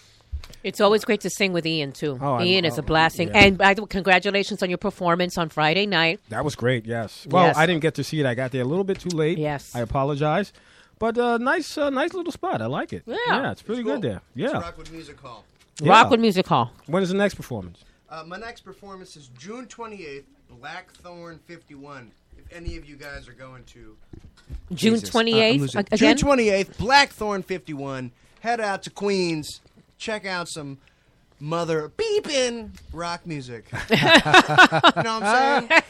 [0.62, 2.18] It's always great to sing with Ian too.
[2.20, 3.44] Oh, I- Ian is a blasting, yeah.
[3.44, 6.20] and by the way, congratulations on your performance on Friday night.
[6.28, 6.84] That was great.
[6.86, 7.26] Yes.
[7.30, 7.56] Well, Yes.
[7.56, 8.26] I didn't get to see it.
[8.26, 9.38] I got there a little bit too late.
[9.38, 9.74] Yes.
[9.74, 10.52] I apologize.
[10.98, 12.60] But uh, nice, uh, nice little spot.
[12.60, 13.04] I like it.
[13.06, 13.16] Yeah.
[13.28, 14.10] Yeah, it's pretty It's good cool.
[14.10, 14.20] there.
[14.36, 14.60] It's Yeah.
[14.60, 15.44] Rockwood Music Hall.
[15.80, 15.90] Yeah.
[15.92, 16.72] Rockwood Music Hall.
[16.86, 17.82] When is the next performance?
[18.10, 20.24] Uh, my next performance is June 28th,
[20.60, 22.10] Blackthorn 51.
[22.36, 23.96] If any of you guys are going to
[24.74, 26.16] June Jesus, twenty uh, I'm eighth losing- again.
[26.18, 28.10] June 28th, Blackthorn 51.
[28.40, 29.60] Head out to Queens.
[30.00, 30.78] Check out some
[31.38, 33.66] mother beeping rock music.
[33.90, 35.82] you know what I'm saying?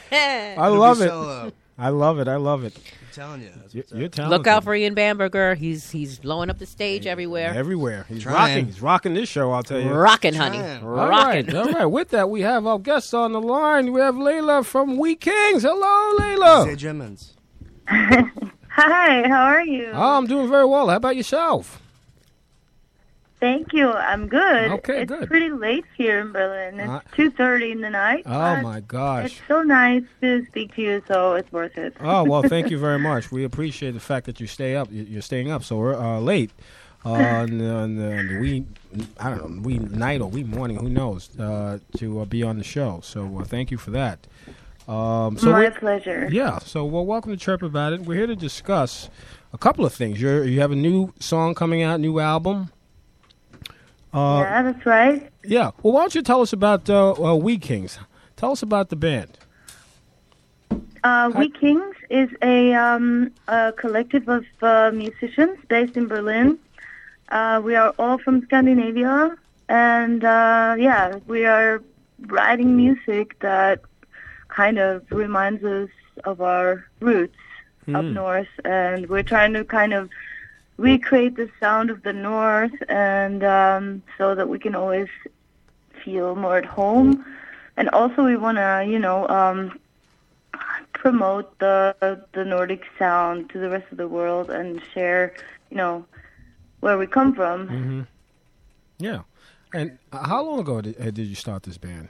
[0.58, 1.08] I It'll love it.
[1.08, 1.28] Solo.
[1.46, 2.26] Uh, I love it.
[2.28, 2.76] I love it.
[2.76, 3.46] I'm telling you.
[3.70, 3.98] You- what's up.
[3.98, 4.36] You're talented.
[4.38, 5.54] Look out for Ian Bamberger.
[5.54, 7.54] He's he's blowing up the stage everywhere.
[7.54, 8.04] everywhere.
[8.08, 8.34] He's Trying.
[8.34, 8.66] rocking.
[8.66, 9.52] He's rocking this show.
[9.52, 9.90] I'll tell you.
[9.90, 10.58] Rocking, honey.
[10.58, 10.82] Trying.
[10.82, 11.56] All right, Rocking.
[11.56, 11.86] all right.
[11.86, 13.92] With that, we have our guests on the line.
[13.92, 15.62] We have Layla from WeKings.
[15.62, 16.64] Hello, Layla.
[16.66, 17.34] Say Jimmins.
[17.86, 19.90] Hi, how are you?
[19.94, 20.88] Oh, I'm doing very well.
[20.88, 21.80] How about yourself?
[23.40, 23.90] Thank you.
[23.90, 24.70] I'm good.
[24.70, 25.26] Okay, it's good.
[25.28, 26.78] pretty late here in Berlin.
[26.78, 28.24] It's Uh, two thirty in the night.
[28.26, 29.26] Oh my gosh.
[29.32, 31.96] It's so nice to speak to you, so it's worth it.
[32.00, 33.32] Oh well, thank you very much.
[33.32, 34.92] We appreciate the fact that you stay up.
[34.92, 36.50] you- You're staying up so uh, late
[37.04, 38.66] on the, on the, on the wee,
[39.18, 42.58] I don't know, wee night or wee morning, who knows, uh, to uh, be on
[42.58, 43.00] the show.
[43.02, 44.26] So uh, thank you for that.
[44.86, 46.28] Um, so My pleasure.
[46.30, 48.00] yeah, so well, welcome to Chirp About It.
[48.02, 49.08] We're here to discuss
[49.52, 50.20] a couple of things.
[50.20, 52.70] You're, you have a new song coming out, new album.
[54.12, 55.30] Uh, yeah, that's right.
[55.44, 55.70] yeah.
[55.82, 57.98] Well, why don't you tell us about uh, uh, WeKings?
[58.36, 59.38] Tell us about the band.
[61.04, 66.58] Uh, WeKings is a, um, a collective of uh, musicians based in Berlin.
[67.28, 69.36] Uh, we are all from Scandinavia,
[69.68, 71.80] and uh, yeah, we are
[72.26, 73.80] writing music that
[74.48, 75.88] kind of reminds us
[76.24, 77.36] of our roots
[77.94, 80.10] up north, and we're trying to kind of
[80.80, 85.08] recreate the sound of the north, and um, so that we can always
[86.02, 87.24] feel more at home.
[87.76, 89.78] And also, we want to, you know, um,
[90.92, 91.94] promote the
[92.32, 95.34] the Nordic sound to the rest of the world and share,
[95.70, 96.04] you know,
[96.80, 97.68] where we come from.
[97.68, 98.02] Mm-hmm.
[98.98, 99.22] Yeah.
[99.72, 102.08] And how long ago did, did you start this band?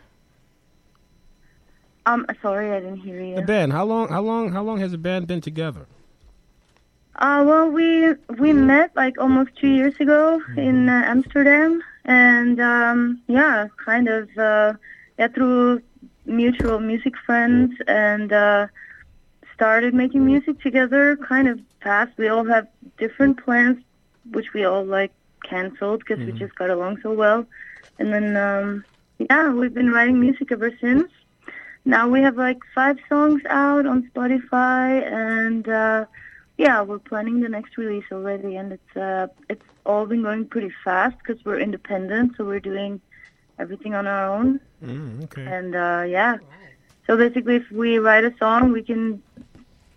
[2.06, 3.36] Um, sorry, I didn't hear you.
[3.36, 3.72] The band.
[3.72, 4.08] How long?
[4.08, 4.52] How long?
[4.52, 5.86] How long has the band been together?
[7.16, 13.20] Uh, well, we we met like almost two years ago in uh, Amsterdam, and um,
[13.26, 14.72] yeah, kind of uh,
[15.18, 15.82] yeah through
[16.24, 18.66] mutual music friends, and uh,
[19.54, 21.16] started making music together.
[21.16, 22.12] Kind of fast.
[22.16, 23.82] We all have different plans,
[24.32, 27.44] which we all like canceled because we just got along so well.
[27.98, 28.84] And then um,
[29.18, 31.10] yeah, we've been writing music ever since.
[31.84, 36.06] Now we have like five songs out on Spotify, and uh,
[36.64, 40.72] yeah, we're planning the next release already, and it's uh, it's all been going pretty
[40.84, 42.92] fast because we're independent, so we're doing
[43.62, 44.48] everything on our own,
[44.84, 45.46] Mm, okay.
[45.56, 46.34] and uh, yeah.
[47.06, 49.04] So basically, if we write a song, we can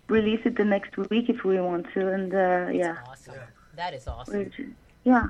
[0.08, 3.34] release it the next week if we want to, and uh, yeah, Awesome.
[3.80, 4.34] That is awesome.
[4.34, 4.68] we're just,
[5.12, 5.26] yeah.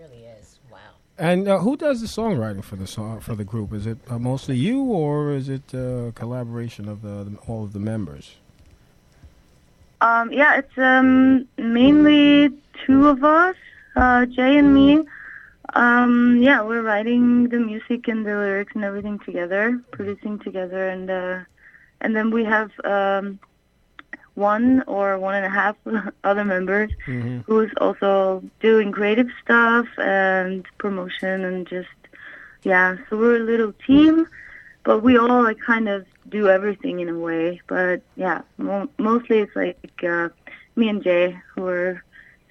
[0.00, 0.58] really is.
[0.72, 0.78] Wow.
[1.18, 3.72] And uh, who does the songwriting for the song for the group?
[3.78, 7.72] Is it uh, mostly you, or is it a collaboration of the, the, all of
[7.72, 8.26] the members?
[10.04, 12.52] Um, yeah, it's um, mainly
[12.86, 13.56] two of us,
[13.96, 15.04] uh, Jay and me.
[15.74, 21.10] Um, yeah, we're writing the music and the lyrics and everything together, producing together, and
[21.10, 21.38] uh,
[22.00, 23.38] and then we have um,
[24.34, 25.76] one or one and a half
[26.24, 27.40] other members Mm-hmm.
[27.46, 31.88] who's also doing creative stuff and promotion and just
[32.62, 32.96] yeah.
[33.08, 34.26] So we're a little team,
[34.84, 37.60] but we all like kind of do everything in a way.
[37.66, 40.28] But yeah, mo- mostly it's like uh,
[40.76, 42.02] me and Jay who are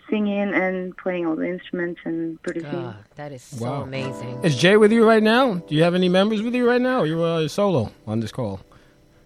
[0.09, 2.71] singing and playing all the instruments and producing.
[2.71, 3.81] God, that is so Wow.
[3.83, 4.39] amazing.
[4.43, 5.55] Is Jay with you right now?
[5.55, 6.99] Do you have any members with you right now?
[7.01, 8.59] Or you uh, solo on this call?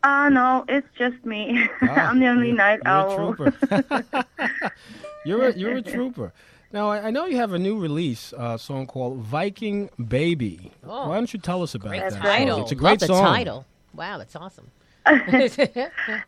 [0.04, 1.68] Uh no, it's just me.
[1.82, 3.12] I'm the only night You're owl.
[3.12, 4.26] a trooper.
[5.26, 6.32] you're a, you're a trooper.
[6.72, 10.72] Now I, I know you have a new release uh, song called Viking Baby.
[10.86, 11.10] Oh.
[11.10, 12.14] Why don't you tell us about Great that?
[12.14, 12.22] song?
[12.22, 12.62] title.
[12.62, 13.24] It's a Love great the song.
[13.26, 13.66] title.
[13.98, 14.72] Wow, that's awesome.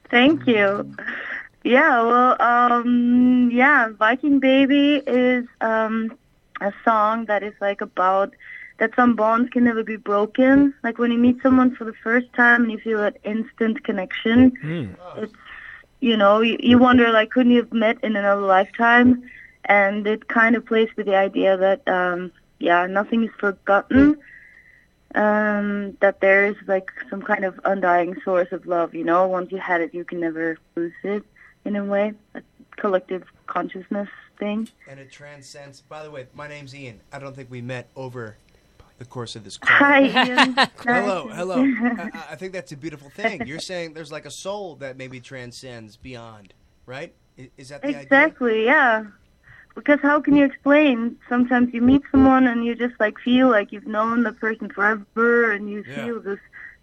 [0.09, 0.95] Thank you.
[1.63, 6.17] Yeah, well, um, yeah, Viking Baby is um,
[6.61, 8.33] a song that is like about
[8.79, 10.73] that some bonds can never be broken.
[10.83, 14.51] Like when you meet someone for the first time and you feel that instant connection,
[14.63, 14.95] Mm.
[15.17, 15.33] it's,
[15.99, 19.23] you know, you, you wonder like, couldn't you have met in another lifetime?
[19.65, 24.17] And it kind of plays with the idea that, um, yeah, nothing is forgotten.
[25.15, 29.27] Um, that there is like some kind of undying source of love, you know.
[29.27, 31.23] Once you had it, you can never lose it.
[31.65, 32.41] In a way, a
[32.77, 34.69] collective consciousness thing.
[34.87, 35.81] And it transcends.
[35.81, 37.01] By the way, my name's Ian.
[37.11, 38.37] I don't think we met over
[38.99, 39.75] the course of this call.
[39.77, 40.53] Hi, Ian.
[40.77, 41.55] Hello, hello.
[41.57, 43.47] I, I- think that's a beautiful thing.
[43.47, 46.53] You're saying there's like a soul that maybe transcends beyond,
[46.85, 47.13] right?
[47.57, 48.01] Is that the idea?
[48.01, 49.05] Exactly, yeah.
[49.75, 51.15] Because how can you explain?
[51.29, 55.51] Sometimes you meet someone and you just like feel like you've known the person forever,
[55.51, 56.05] and you Yeah.
[56.05, 56.39] feel this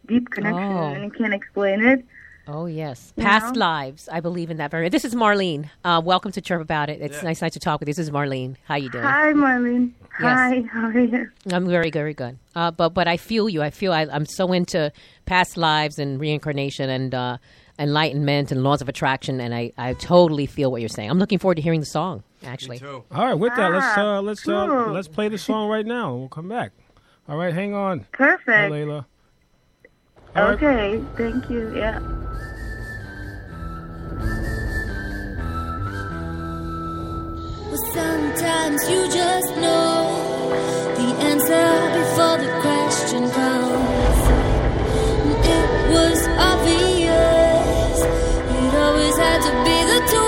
[0.06, 0.94] deep connection, Oh.
[0.94, 2.04] and you can't explain it.
[2.48, 3.58] Oh yes, You past know?
[3.60, 4.08] lives.
[4.10, 4.88] I believe in that very.
[4.88, 5.68] This is Marlene.
[5.84, 7.00] Uh, welcome to Chirp About It.
[7.02, 7.24] It's Yeah.
[7.28, 7.94] nice, nice to talk with you.
[7.94, 8.54] This is Marlene.
[8.68, 9.02] How you doing?
[9.04, 9.90] Hi, Marlene.
[10.20, 10.38] Yes.
[10.38, 11.28] Hi, how are you?
[11.52, 12.38] I'm very, very good.
[12.54, 13.62] Uh, but but I feel you.
[13.62, 14.92] I feel I, I'm so into
[15.26, 17.36] past lives and reincarnation and uh,
[17.80, 21.10] enlightenment and laws of attraction, and I, I totally feel what you're saying.
[21.10, 22.22] I'm looking forward to hearing the song.
[22.44, 23.04] Actually, Me too.
[23.10, 24.92] All right, with that, let's Ah, uh, let's uh, cool.
[24.92, 26.14] let's play the song right now.
[26.14, 26.72] We'll come back.
[27.28, 28.00] All right, hang on.
[28.00, 28.72] Hi, Perfect.
[28.72, 29.04] Layla.
[30.36, 30.54] All right.
[30.62, 31.74] Okay, thank you.
[31.74, 31.98] Yeah.
[37.68, 40.50] Well, sometimes you just know
[40.98, 41.68] the answer
[41.98, 44.20] before the question comes.
[45.56, 46.20] It was
[46.50, 50.25] obvious it always had to be the two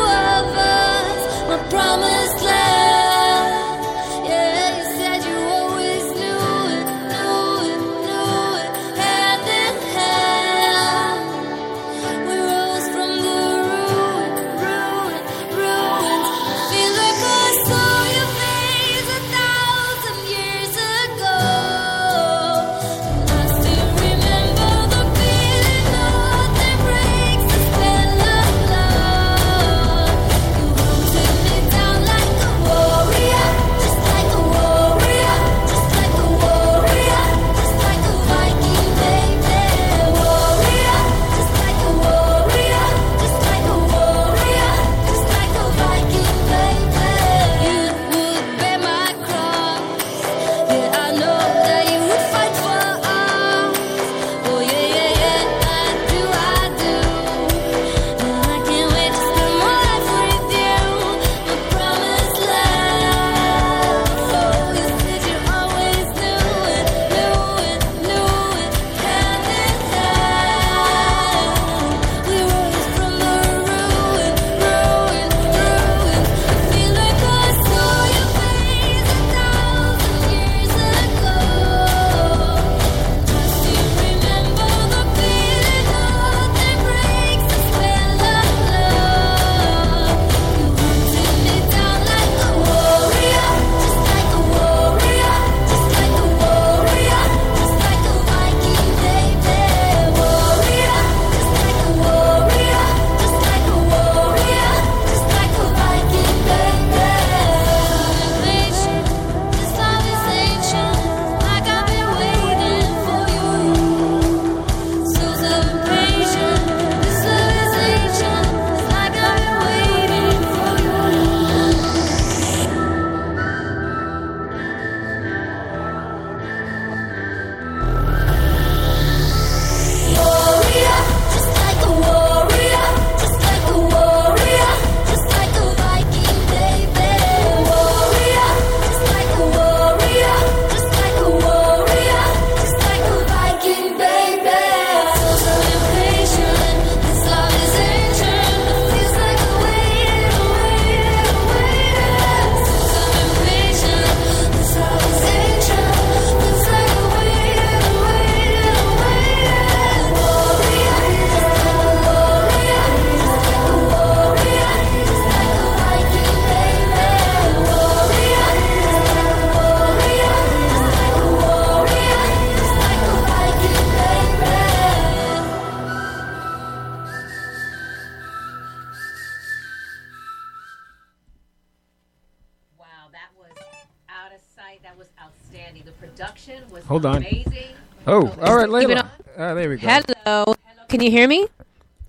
[185.48, 185.82] outstanding.
[185.84, 187.16] The production was Hold on.
[187.18, 187.74] amazing.
[188.06, 189.02] Oh, all right, Keep it Layla.
[189.02, 189.10] on.
[189.38, 189.88] Ah, there we go.
[189.88, 190.54] Hello.
[190.88, 191.46] Can you hear me?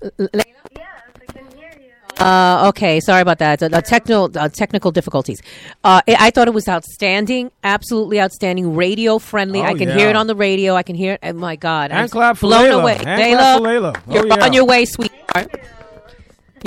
[0.01, 0.43] L- Layla?
[0.75, 0.87] Yes,
[1.21, 2.23] I can hear you.
[2.25, 3.61] Uh, okay, sorry about that.
[3.61, 5.41] Uh, technical uh, technical difficulties.
[5.83, 9.59] Uh, I I thought it was outstanding, absolutely outstanding, radio friendly.
[9.61, 9.97] Oh, I can yeah.
[9.97, 10.75] hear it on the radio.
[10.75, 11.19] I can hear it.
[11.23, 12.81] Oh my God, Hand I'm clap for blown Layla.
[12.81, 12.93] away.
[12.95, 14.01] Hand Layla, clap for Layla.
[14.07, 14.45] Oh, you're yeah.
[14.45, 15.55] on your way, sweetheart.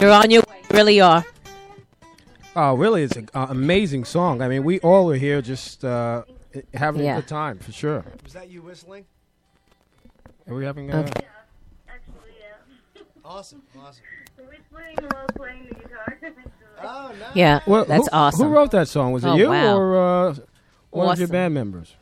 [0.00, 0.56] You're on your way.
[0.70, 1.24] You really are.
[2.54, 3.02] Oh, really?
[3.02, 4.42] It's an uh, amazing song.
[4.42, 6.22] I mean, we all are here just uh,
[6.75, 7.17] having Yeah.
[7.19, 8.05] a good time for sure.
[8.25, 9.05] Was that you whistling?
[10.49, 10.91] Are we having?
[10.91, 10.97] a?
[10.99, 11.27] Okay.
[11.88, 13.03] Actually, yeah.
[13.25, 14.03] Awesome, awesome.
[14.38, 16.19] Whistling while playing the guitar.
[16.85, 17.37] Oh, nice.
[17.37, 18.49] Yeah, well, that's who, awesome.
[18.49, 19.12] Who wrote that song?
[19.12, 19.77] Was it Oh, you wow.
[19.77, 20.35] or uh,
[20.91, 21.95] one of your band members?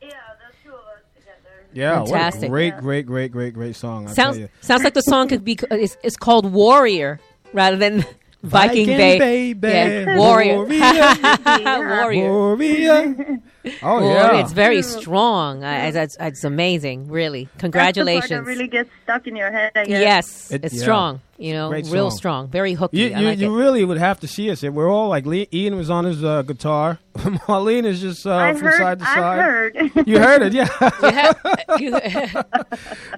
[0.00, 1.66] yeah, the two of us together.
[1.74, 2.40] Yeah, Fantastic.
[2.42, 4.08] what a great, great, great, great, great song.
[4.08, 4.48] I sounds tell you.
[4.62, 5.58] sounds like the song could be.
[5.70, 7.20] It's, it's called Warrior
[7.52, 8.06] rather than
[8.48, 10.56] Viking, Ba- baby, Yeah, Warrior.
[10.64, 10.68] warrior,
[11.88, 12.30] Warrior.
[12.32, 13.38] warrior.
[13.82, 14.08] Oh Warrior.
[14.14, 15.64] yeah, It's very strong.
[15.64, 17.08] I, I, that's it's amazing.
[17.08, 18.28] Really, Congratulations.
[18.30, 18.30] That's congratulations.
[18.30, 20.00] the part that really gets stuck in your head, I guess.
[20.00, 20.82] Yes, It- it's yeah.
[20.82, 21.20] strong.
[21.38, 22.16] You know, Great real song.
[22.16, 22.96] strong, very hooky.
[22.96, 24.62] You, you, like you really would have to see us.
[24.62, 26.98] And We're all like, Lee, Ian was on his uh, guitar.
[27.16, 28.78] Marlene is just uh, from heard.
[28.78, 29.38] side to I've side.
[29.38, 30.06] heard.
[30.08, 31.32] You heard it, yeah.
[31.78, 32.00] You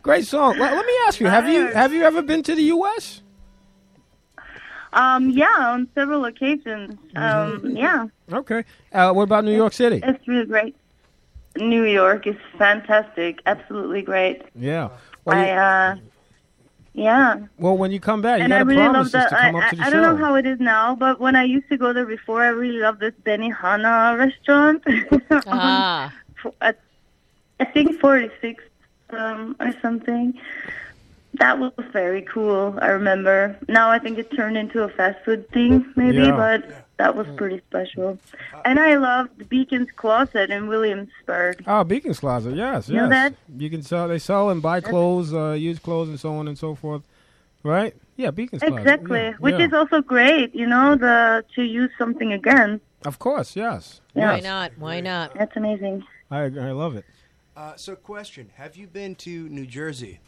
[0.02, 0.58] Great song.
[0.58, 3.22] Well, let me ask you: Have you have you ever been to the U.S.?
[4.92, 6.94] Um, yeah, on several occasions.
[7.14, 7.66] Mm-hmm.
[7.66, 8.64] Um, yeah, Okay.
[8.92, 10.01] Uh, what about New York City?
[10.03, 10.77] it's really great.
[11.57, 13.40] New York is fantastic.
[13.46, 14.42] Absolutely great.
[14.55, 14.90] Yeah.
[15.24, 15.96] Well, I, uh,
[16.94, 17.37] yeah.
[17.59, 19.31] well, when you come back, you and I got to really promise love us that.
[19.31, 21.20] to I, come up to the I, I don't know how it is now, but
[21.20, 24.83] when I used to go there before, I really loved this Benihana restaurant.
[25.46, 26.79] ah, Fo- at,
[27.61, 28.62] I think 46
[29.11, 30.38] um, or something.
[31.38, 32.77] That was very cool.
[32.83, 33.57] I remember.
[33.68, 36.33] Now I think it turned into a fast food thing, maybe, Yeah.
[36.37, 38.18] but that was pretty special.
[38.64, 41.62] And I loved Beacon's Closet in Williamsburg.
[41.66, 42.57] Oh, Beacon's Closet.
[42.57, 42.96] Yes, yes.
[42.96, 43.35] know that?
[43.57, 44.09] You can sell.
[44.09, 47.03] They sell and buy clothes, uh, used clothes, and so on and so forth.
[47.62, 47.94] Right?
[48.16, 48.79] Yeah, Beacon's Closet.
[48.79, 49.66] Exactly, Yeah, which yeah.
[49.66, 50.55] is also great.
[50.55, 52.81] You know, the to use something again.
[53.05, 54.01] Of course, yes.
[54.14, 54.33] Yeah.
[54.33, 54.72] why not?
[54.77, 55.35] Why not?
[55.35, 56.05] That's amazing.
[56.33, 57.05] I I love it.
[57.57, 60.18] Uh, so, question: Have you been to New Jersey?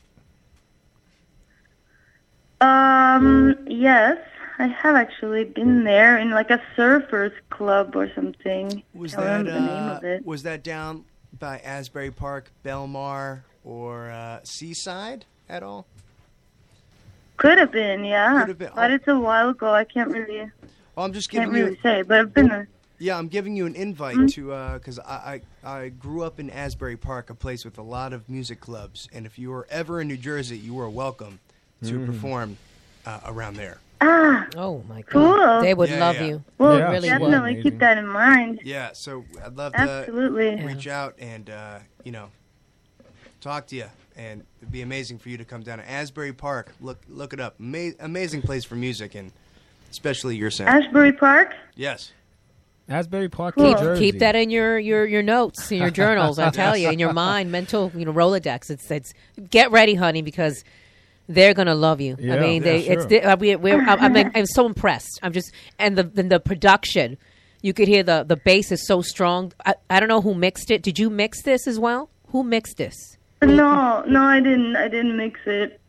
[2.61, 4.19] Um, yes,
[4.59, 8.83] I have actually been there in like a surfers club or something.
[8.95, 10.27] Was that remember the name uh, of it.
[10.27, 11.05] was that down
[11.39, 15.87] by Asbury Park, Belmar, or uh, Seaside at all?
[17.39, 18.41] Could have been, yeah.
[18.41, 18.71] Could have been.
[18.75, 19.73] But it's a while ago.
[19.73, 20.51] I can't really
[20.97, 21.65] Oh, I'm just giving can't you.
[21.65, 22.03] really say.
[22.03, 22.69] But I've been there.
[22.99, 24.27] Yeah, I'm giving you an invite Mm-hmm.
[24.27, 28.13] to because I, I I grew up in Asbury Park, a place with a lot
[28.13, 31.39] of music clubs, and if you were ever in New Jersey, you are welcome
[31.85, 32.07] to Mm.
[32.07, 32.57] perform
[33.07, 33.79] uh, around there.
[34.03, 35.61] Ah, Oh my God, Cool.
[35.63, 36.25] they would Yeah, love yeah.
[36.27, 36.45] you.
[36.59, 37.63] well, Yeah, really definitely Amazing.
[37.63, 38.61] keep that in mind.
[38.65, 40.63] Yeah, so I'd love to Absolutely.
[40.65, 42.29] reach out and uh, you know
[43.41, 46.73] talk to you, and it'd be amazing for you to come down to Asbury Park.
[46.81, 47.55] Look look it up.
[47.61, 49.33] Ama- amazing place for music and
[49.91, 50.69] especially your sound.
[50.85, 51.55] Asbury Park.
[51.75, 52.13] yes.
[52.89, 53.69] Asbury Park, Cool.
[53.73, 54.11] New Jersey.
[54.11, 56.41] Keep that in your, your, your notes, in your journals.
[56.41, 58.69] I tell you, in your mind, mental, you know, Rolodex.
[58.69, 59.15] It's it's
[59.49, 60.65] get ready, honey, because
[61.31, 62.17] they're gonna love you.
[62.19, 63.09] Yeah, I mean, they yeah, it's sure.
[63.09, 65.21] the, uh, we, we're, I'm, I'm, I'm so impressed.
[65.23, 67.17] I'm just and the the, the production.
[67.63, 69.53] You could hear the the bass is so strong.
[69.65, 70.83] I, I don't know who mixed it.
[70.83, 72.11] Did you mix this as well?
[72.29, 72.97] Who mixed this?
[73.43, 74.77] No, no, I didn't.
[74.77, 75.81] I didn't mix it.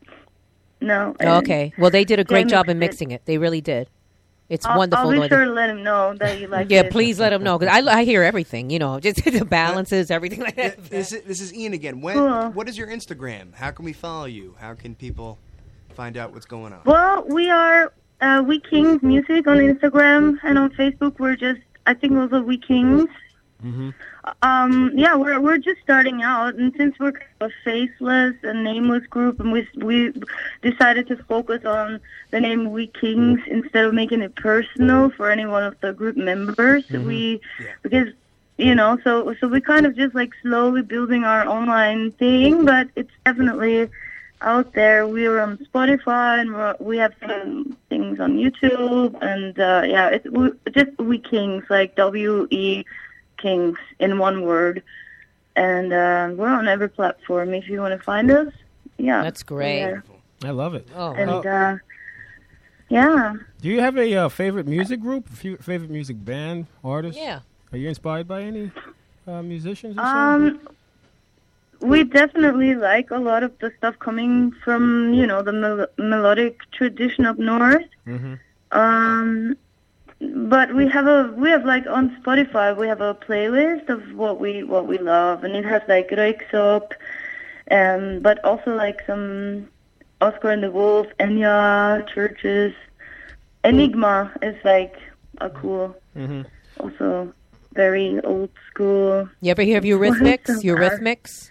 [0.79, 1.15] No.
[1.19, 1.37] I didn't.
[1.43, 1.73] Okay.
[1.77, 3.25] Well, they did a great They job in mixed mixing it.
[3.25, 3.89] They really did.
[4.51, 5.05] It's I'll, wonderful.
[5.05, 6.91] I'll be the way they- sure to let him know that you like yeah, it.
[6.91, 8.69] please let them know because I, I hear everything.
[8.69, 10.83] You know, just the balances, everything like that.
[10.89, 12.01] This is, this is Ian again.
[12.01, 12.49] When, Cool.
[12.51, 13.53] What is your Instagram?
[13.53, 14.55] How can we follow you?
[14.59, 15.39] How can people
[15.93, 16.81] find out what's going on?
[16.83, 19.07] Well, we are uh, WeKings mm-hmm.
[19.07, 19.77] Music on mm-hmm.
[19.77, 20.57] Instagram and mm-hmm.
[20.57, 21.17] on Facebook.
[21.17, 23.07] We're just, I think, also WeKings.
[24.43, 28.63] Um, yeah, we're we're just starting out, and since we're kind of a faceless and
[28.63, 30.13] nameless group, and we we
[30.61, 31.99] decided to focus on
[32.29, 36.87] the name WeKings instead of making it personal for any one of the group members.
[36.89, 37.65] We Yeah.
[37.81, 38.09] because
[38.57, 42.89] you know, so so we kind of just like slowly building our online thing, but
[42.95, 43.89] it's definitely
[44.41, 45.07] out there.
[45.07, 50.27] We're on Spotify and we're, we have some things on YouTube, and uh, yeah, it's
[50.29, 52.83] we, just WeKings, like W E
[53.41, 54.83] Kings in one word,
[55.55, 57.53] and uh, we're on every platform.
[57.53, 58.53] If you want to find us,
[58.97, 59.81] yeah, That's great.
[59.83, 60.03] we're.
[60.43, 60.87] I love it.
[60.95, 61.77] Oh, And Uh, uh,
[62.89, 65.29] yeah, do you have a uh, favorite music group?
[65.29, 67.17] A favorite music band, artist?
[67.17, 67.39] yeah.
[67.71, 68.71] Are you inspired by any
[69.27, 69.97] uh, musicians?
[69.97, 70.01] Or?
[70.03, 70.59] Um,
[71.79, 76.59] we definitely like a lot of the stuff coming from you know the mel- melodic
[76.71, 77.85] tradition up north.
[78.05, 78.39] Mhm.
[78.71, 79.55] Um,
[80.21, 84.39] but we have a we have like on Spotify we have a playlist of what
[84.39, 86.91] we what we love, and it has like Röyksopp,
[87.71, 89.67] um, but also like some
[90.21, 92.73] Oscar and the Wolf, Enya, CHVRCHES,
[93.63, 94.95] Enigma is like
[95.39, 96.45] a cool, Mhm.
[96.79, 97.33] also
[97.73, 99.27] very old school.
[99.41, 100.63] You ever hear of What is Eurythmics?
[100.69, 101.49] Eurythmics?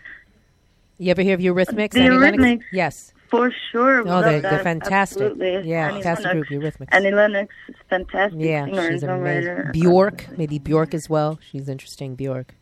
[0.99, 1.93] You ever hear of Eurythmics?
[1.93, 2.43] The Annie Lennox?
[2.45, 2.65] Eurythmics?
[2.73, 3.13] Yes.
[3.31, 4.51] For sure, we Oh, love they're- that.
[4.51, 5.23] they're fantastic.
[5.23, 5.69] Absolutely.
[5.71, 6.49] Yeah, Annie fantastic Lennox.
[6.49, 6.89] group, Eurythmics.
[6.91, 9.51] Annie Lennox is fantastic Yeah, singer and she's amazing.
[9.55, 9.73] songwriter.
[9.73, 11.39] Bjork, maybe Bjork as well.
[11.51, 12.55] She's interesting, Bjork.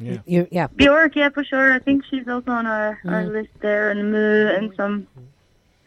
[0.00, 0.18] Yeah.
[0.26, 0.66] You, yeah.
[0.74, 1.72] Bjork, yeah, for sure.
[1.72, 3.32] I think she's also on our, our Mm.
[3.32, 5.06] list there, and Moo, and some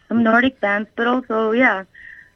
[0.07, 1.83] some Nordic bands, but also, yeah,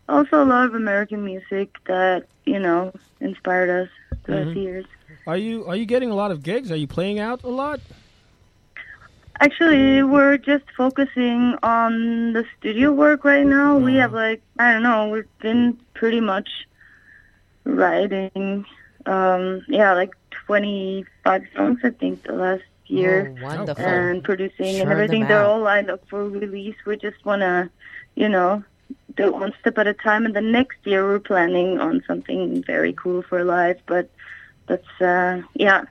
[0.09, 2.91] also a lot of American music that you know
[3.21, 3.89] inspired us
[4.23, 4.53] throughout Mhm.
[4.55, 4.85] the years.
[5.27, 6.71] Are you are you getting a lot of gigs?
[6.71, 7.79] Are you playing out a lot?
[9.39, 13.77] Actually, we're just focusing on the studio work right now.
[13.77, 16.49] We have like I don't know, we've been pretty much
[17.63, 18.65] writing,
[19.05, 23.33] um, yeah, like twenty five songs I think the last year.
[23.37, 23.85] Oh, wonderful.
[23.85, 25.27] and producing Churn and everything.
[25.27, 26.75] They're all lined up for release.
[26.85, 27.69] We just want to,
[28.15, 28.63] you know,
[29.15, 30.25] do it one step at a time.
[30.25, 33.79] And the next year we're planning on something very cool for live.
[33.85, 34.09] But
[34.67, 35.83] that's, uh, yeah,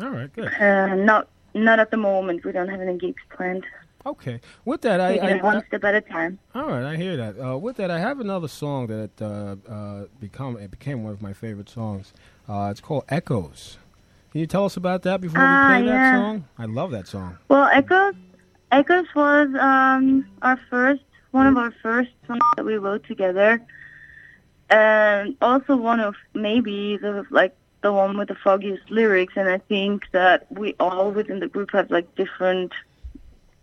[0.00, 0.52] All right, good.
[0.60, 2.44] uh, not not at the moment.
[2.44, 3.64] We don't have any gigs planned.
[4.06, 4.40] Okay.
[4.64, 6.38] With that, I, I, one step at a time.
[6.54, 7.38] all right, I hear that.
[7.38, 11.20] Uh, with that, I have another song that uh, uh, become it became one of
[11.20, 12.12] my favorite songs.
[12.48, 13.76] Uh, it's called Echoes.
[14.32, 16.44] Can you tell us about that before Ah, we play that song?
[16.58, 17.38] I love that song.
[17.48, 18.14] Well, Echoes,
[18.70, 23.60] Echoes was um, our first, one of our first songs that we wrote together,
[24.70, 29.34] and also one of maybe the like the one with the foggiest lyrics.
[29.36, 32.72] And I think that we all within the group have like different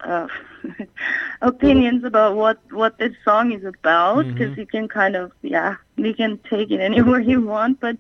[0.01, 0.27] uh,
[1.41, 6.13] opinions about what what this song is about because you can kind of yeah you
[6.13, 7.79] can take it anywhere you want.
[7.79, 7.97] But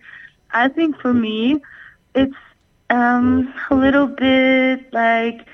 [0.51, 1.61] I think for me,
[2.13, 2.35] it's
[2.89, 5.47] um, a little bit like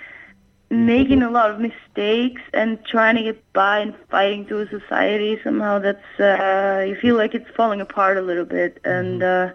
[0.70, 5.38] making a lot of mistakes and trying to get by and fighting through a society
[5.44, 9.50] somehow that's uh you feel like it's falling apart a little bit and uh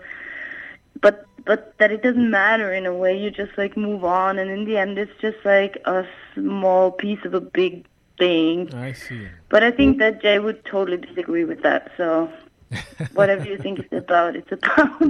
[1.00, 4.50] but but that it doesn't matter in a way you just like move on and
[4.50, 7.84] in the end it's just like a small piece of a big
[8.18, 9.28] thing I see.
[9.48, 12.30] but i think that jay would totally disagree with that so
[13.12, 15.02] whatever you think it's about it's about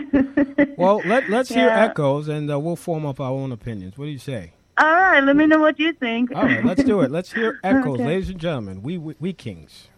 [0.76, 3.97] Well, let, let's hear Echoes, and uh, we'll form up our own opinions.
[3.97, 4.53] What do you say?
[4.78, 7.11] all right let me know what you think All right, let's do it.
[7.11, 8.05] Let's hear Echoes, Okay.
[8.07, 8.82] ladies and gentlemen.
[8.82, 9.89] We, we, we Kings.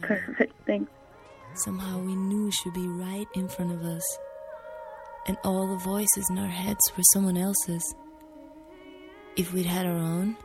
[0.00, 0.90] perfect thanks
[1.54, 4.18] Somehow we knew she'd be right in front of us.
[5.26, 7.94] And all the voices in our heads were someone else's.
[9.36, 10.36] If we'd had our own,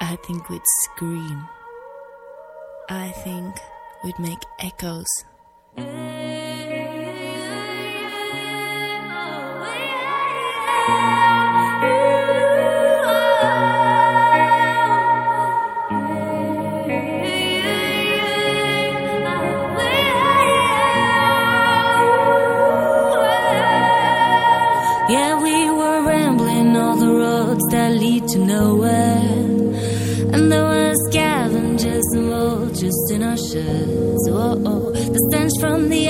[0.00, 1.48] I think we'd scream.
[2.88, 3.56] I think
[4.04, 5.06] we'd make echoes.
[10.88, 11.25] Oh,
[33.38, 34.90] oh.
[34.92, 36.08] the stench from the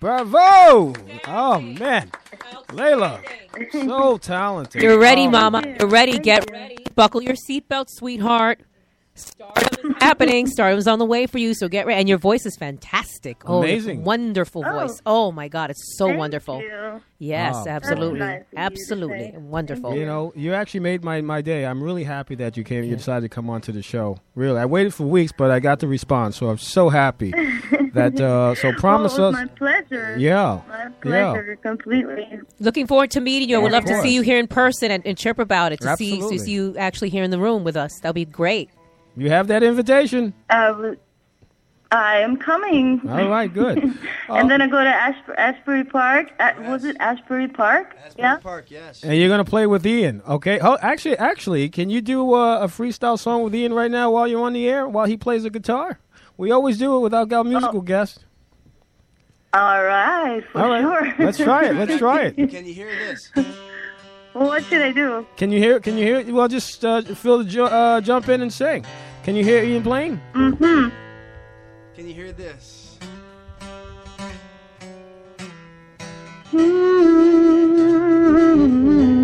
[0.00, 0.94] Bravo!
[1.26, 2.10] Oh man,
[2.68, 3.20] Layla,
[3.70, 4.80] so talented.
[4.82, 5.62] You're ready, Oh, Mama.
[5.78, 6.18] You're ready.
[6.18, 6.78] Get ready.
[6.94, 8.60] Buckle your seatbelt, sweetheart.
[9.14, 10.46] Stardom is happening.
[10.46, 12.00] Stardom's on the way for you, so get ready.
[12.00, 13.36] And your voice is fantastic.
[13.44, 14.04] Oh, Amazing.
[14.04, 14.80] wonderful Oh.
[14.86, 15.02] voice.
[15.04, 16.60] Oh my God, it's so Thank wonderful.
[16.62, 17.00] you.
[17.18, 17.64] Yes, Wow.
[17.68, 19.94] absolutely, nice of you absolutely, wonderful.
[19.94, 21.66] You know, you actually made my, my day.
[21.66, 22.84] I'm really happy that you came.
[22.84, 24.20] You decided to come onto the show.
[24.34, 27.30] Really, I waited for weeks, but I got the response, so I'm so happy
[27.92, 28.18] that.
[28.18, 29.42] Uh, so promise well, it was us.
[29.42, 30.16] my pleasure.
[30.18, 32.40] Yeah, My pleasure, completely.
[32.58, 33.56] Looking forward to meeting you.
[33.56, 35.80] I would Of love to see you here in person and, and chirp about it.
[35.82, 37.92] To see, to see you actually here in the room with us.
[38.00, 38.70] That'll be great.
[39.16, 40.34] You have that invitation.
[40.48, 40.92] Uh,
[41.92, 43.00] I am coming.
[43.08, 43.78] All right, good.
[44.28, 46.30] and then I go to Ashbury, Ashbury Park.
[46.38, 47.96] Uh, Was it Ashbury Park?
[48.04, 48.36] Asbury yeah.
[48.36, 49.02] Park, yes.
[49.02, 50.60] And you're gonna play with Ian, okay?
[50.60, 54.28] Oh, actually, actually, can you do uh, a freestyle song with Ian right now while
[54.28, 55.98] you're on the air while he plays the guitar?
[56.36, 58.24] We always do it without our musical guest.
[59.52, 60.80] All right, for All right,
[61.16, 61.26] sure.
[61.26, 61.74] let's try it.
[61.74, 62.36] Let's try it.
[62.50, 63.32] Can you hear this?
[64.34, 65.26] Well, what should I do?
[65.36, 65.80] Can you hear?
[65.80, 66.16] Can you hear?
[66.20, 66.28] it?
[66.28, 68.84] Well, just uh, feel the ju- uh, jump in and sing.
[69.24, 70.20] Can you hear Ian playing?
[70.34, 70.88] Mm-hmm.
[71.94, 72.98] Can you hear this?
[77.90, 79.19] Mm-hmm.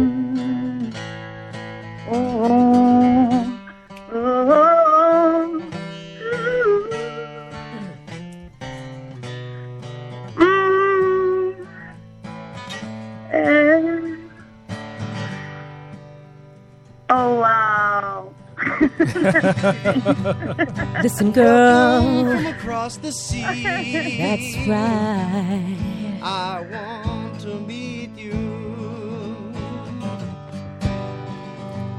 [21.03, 22.03] Listen, girl.
[22.31, 23.43] From across the sea.
[23.43, 26.21] That's right.
[26.23, 28.33] I want to meet you.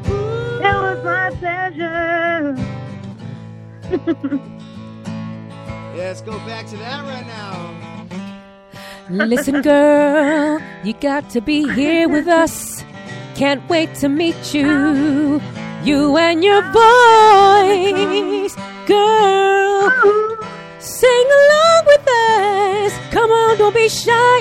[0.05, 2.55] It was my pleasure.
[5.95, 7.73] Yeah, let's go back to that right now.
[9.09, 12.84] Listen, girl, you got to be here with us.
[13.36, 15.41] Can't wait to meet you.
[15.88, 19.89] You and your voice, girl.
[20.79, 22.91] Sing along with us.
[23.09, 24.38] Come on, don't be shy.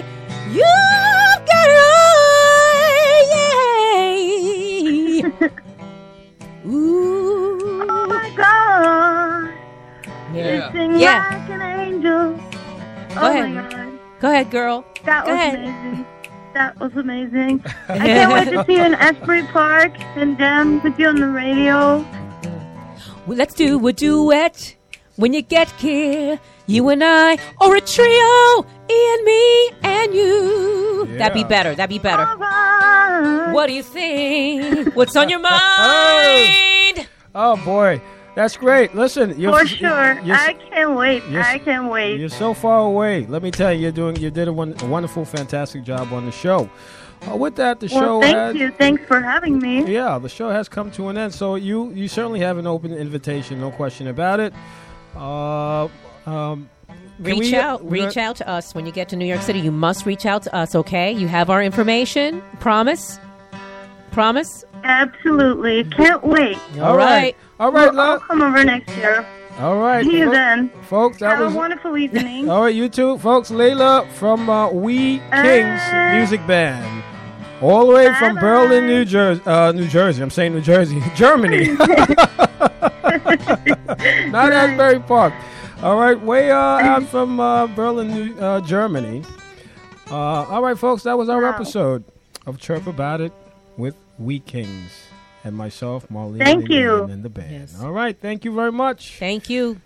[0.50, 3.06] You've got it all.
[5.22, 5.48] Yeah.
[6.66, 7.86] Ooh.
[7.88, 9.54] Oh my God.
[10.34, 10.72] Yeah.
[10.72, 11.28] Sing Yeah.
[11.30, 12.32] like an angel.
[12.34, 13.54] Go oh ahead.
[13.54, 13.98] my God.
[14.18, 14.84] Go ahead, girl.
[15.04, 15.54] That Go was ahead.
[15.60, 16.05] amazing.
[16.56, 17.62] That was amazing.
[17.90, 21.26] I can't wait to see you in Asbury Park and jam with you on the
[21.28, 21.98] radio.
[23.26, 24.74] Well, let's do a duet
[25.16, 26.40] when you get here.
[26.66, 31.06] You and I, or a trio, Ian, me, and you.
[31.18, 31.74] That'd be better.
[31.74, 32.24] That'd be better.
[32.24, 33.52] All right.
[33.52, 34.96] What do you think?
[34.96, 37.06] What's on your mind?
[37.34, 38.00] Oh boy,
[38.36, 38.94] that's great.
[38.94, 40.20] Listen, you're For sure.
[40.20, 41.22] You're, I can't wait.
[41.24, 42.20] I can't wait.
[42.20, 43.24] you're so far away.
[43.24, 44.16] Let me tell you, you're doing.
[44.16, 46.70] You did a, one, a wonderful, fantastic job on the show.
[47.26, 48.70] Uh, with that, the show well, thank had, you.
[48.72, 49.90] Thanks for having me.
[49.90, 51.32] Yeah, the show has come to an end.
[51.32, 54.52] So you you certainly have an open invitation, no question about it.
[55.16, 55.88] Uh,
[56.26, 57.90] um, can Reach we- out.
[57.90, 59.60] Reach out to us when you get to New York City.
[59.60, 61.10] You must reach out to us, okay?
[61.10, 62.42] You have our information.
[62.60, 63.18] Promise?
[64.10, 64.64] Promise?
[64.84, 65.84] Absolutely.
[65.84, 66.58] Can't wait.
[66.80, 69.26] All right, all right, Well, I'll come over next year.
[69.58, 70.68] All right, See you fo- then.
[70.82, 71.18] folks.
[71.20, 72.50] That Have was a wonderful evening.
[72.50, 72.74] all right.
[72.74, 73.50] You too, folks.
[73.50, 77.02] Layla from uh, We Kings Uh, Music Band,
[77.62, 78.40] all the way from bye-bye.
[78.46, 79.40] Berlin, New Jersey.
[79.46, 80.22] Uh, New Jersey.
[80.22, 81.68] I'm saying New Jersey, Germany.
[84.30, 85.32] Not Asbury Park.
[85.82, 89.22] All right, way uh, out from uh, Berlin, New, uh, Germany.
[90.10, 91.50] Uh, all right, folks, that was our Wow.
[91.54, 92.04] episode
[92.46, 93.32] of Chirp About It
[93.76, 94.90] with WeKings
[95.46, 96.38] and myself, Marlene.
[96.38, 96.98] Thank and you.
[96.98, 97.52] Ian And the band.
[97.52, 97.80] Yes.
[97.80, 99.16] All right, thank you very much.
[99.18, 99.80] Thank you.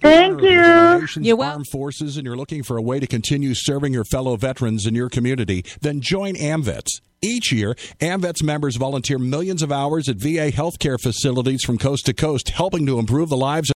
[0.00, 1.00] Thank you.
[1.00, 4.04] Nation's You're wel- Armed Forces and you're looking for a way to continue serving your
[4.04, 7.00] fellow veterans in your community, then join AMVETS.
[7.22, 12.14] Each year, AMVETS members volunteer millions of hours at VA healthcare facilities from coast to
[12.14, 13.74] coast, helping to improve the lives of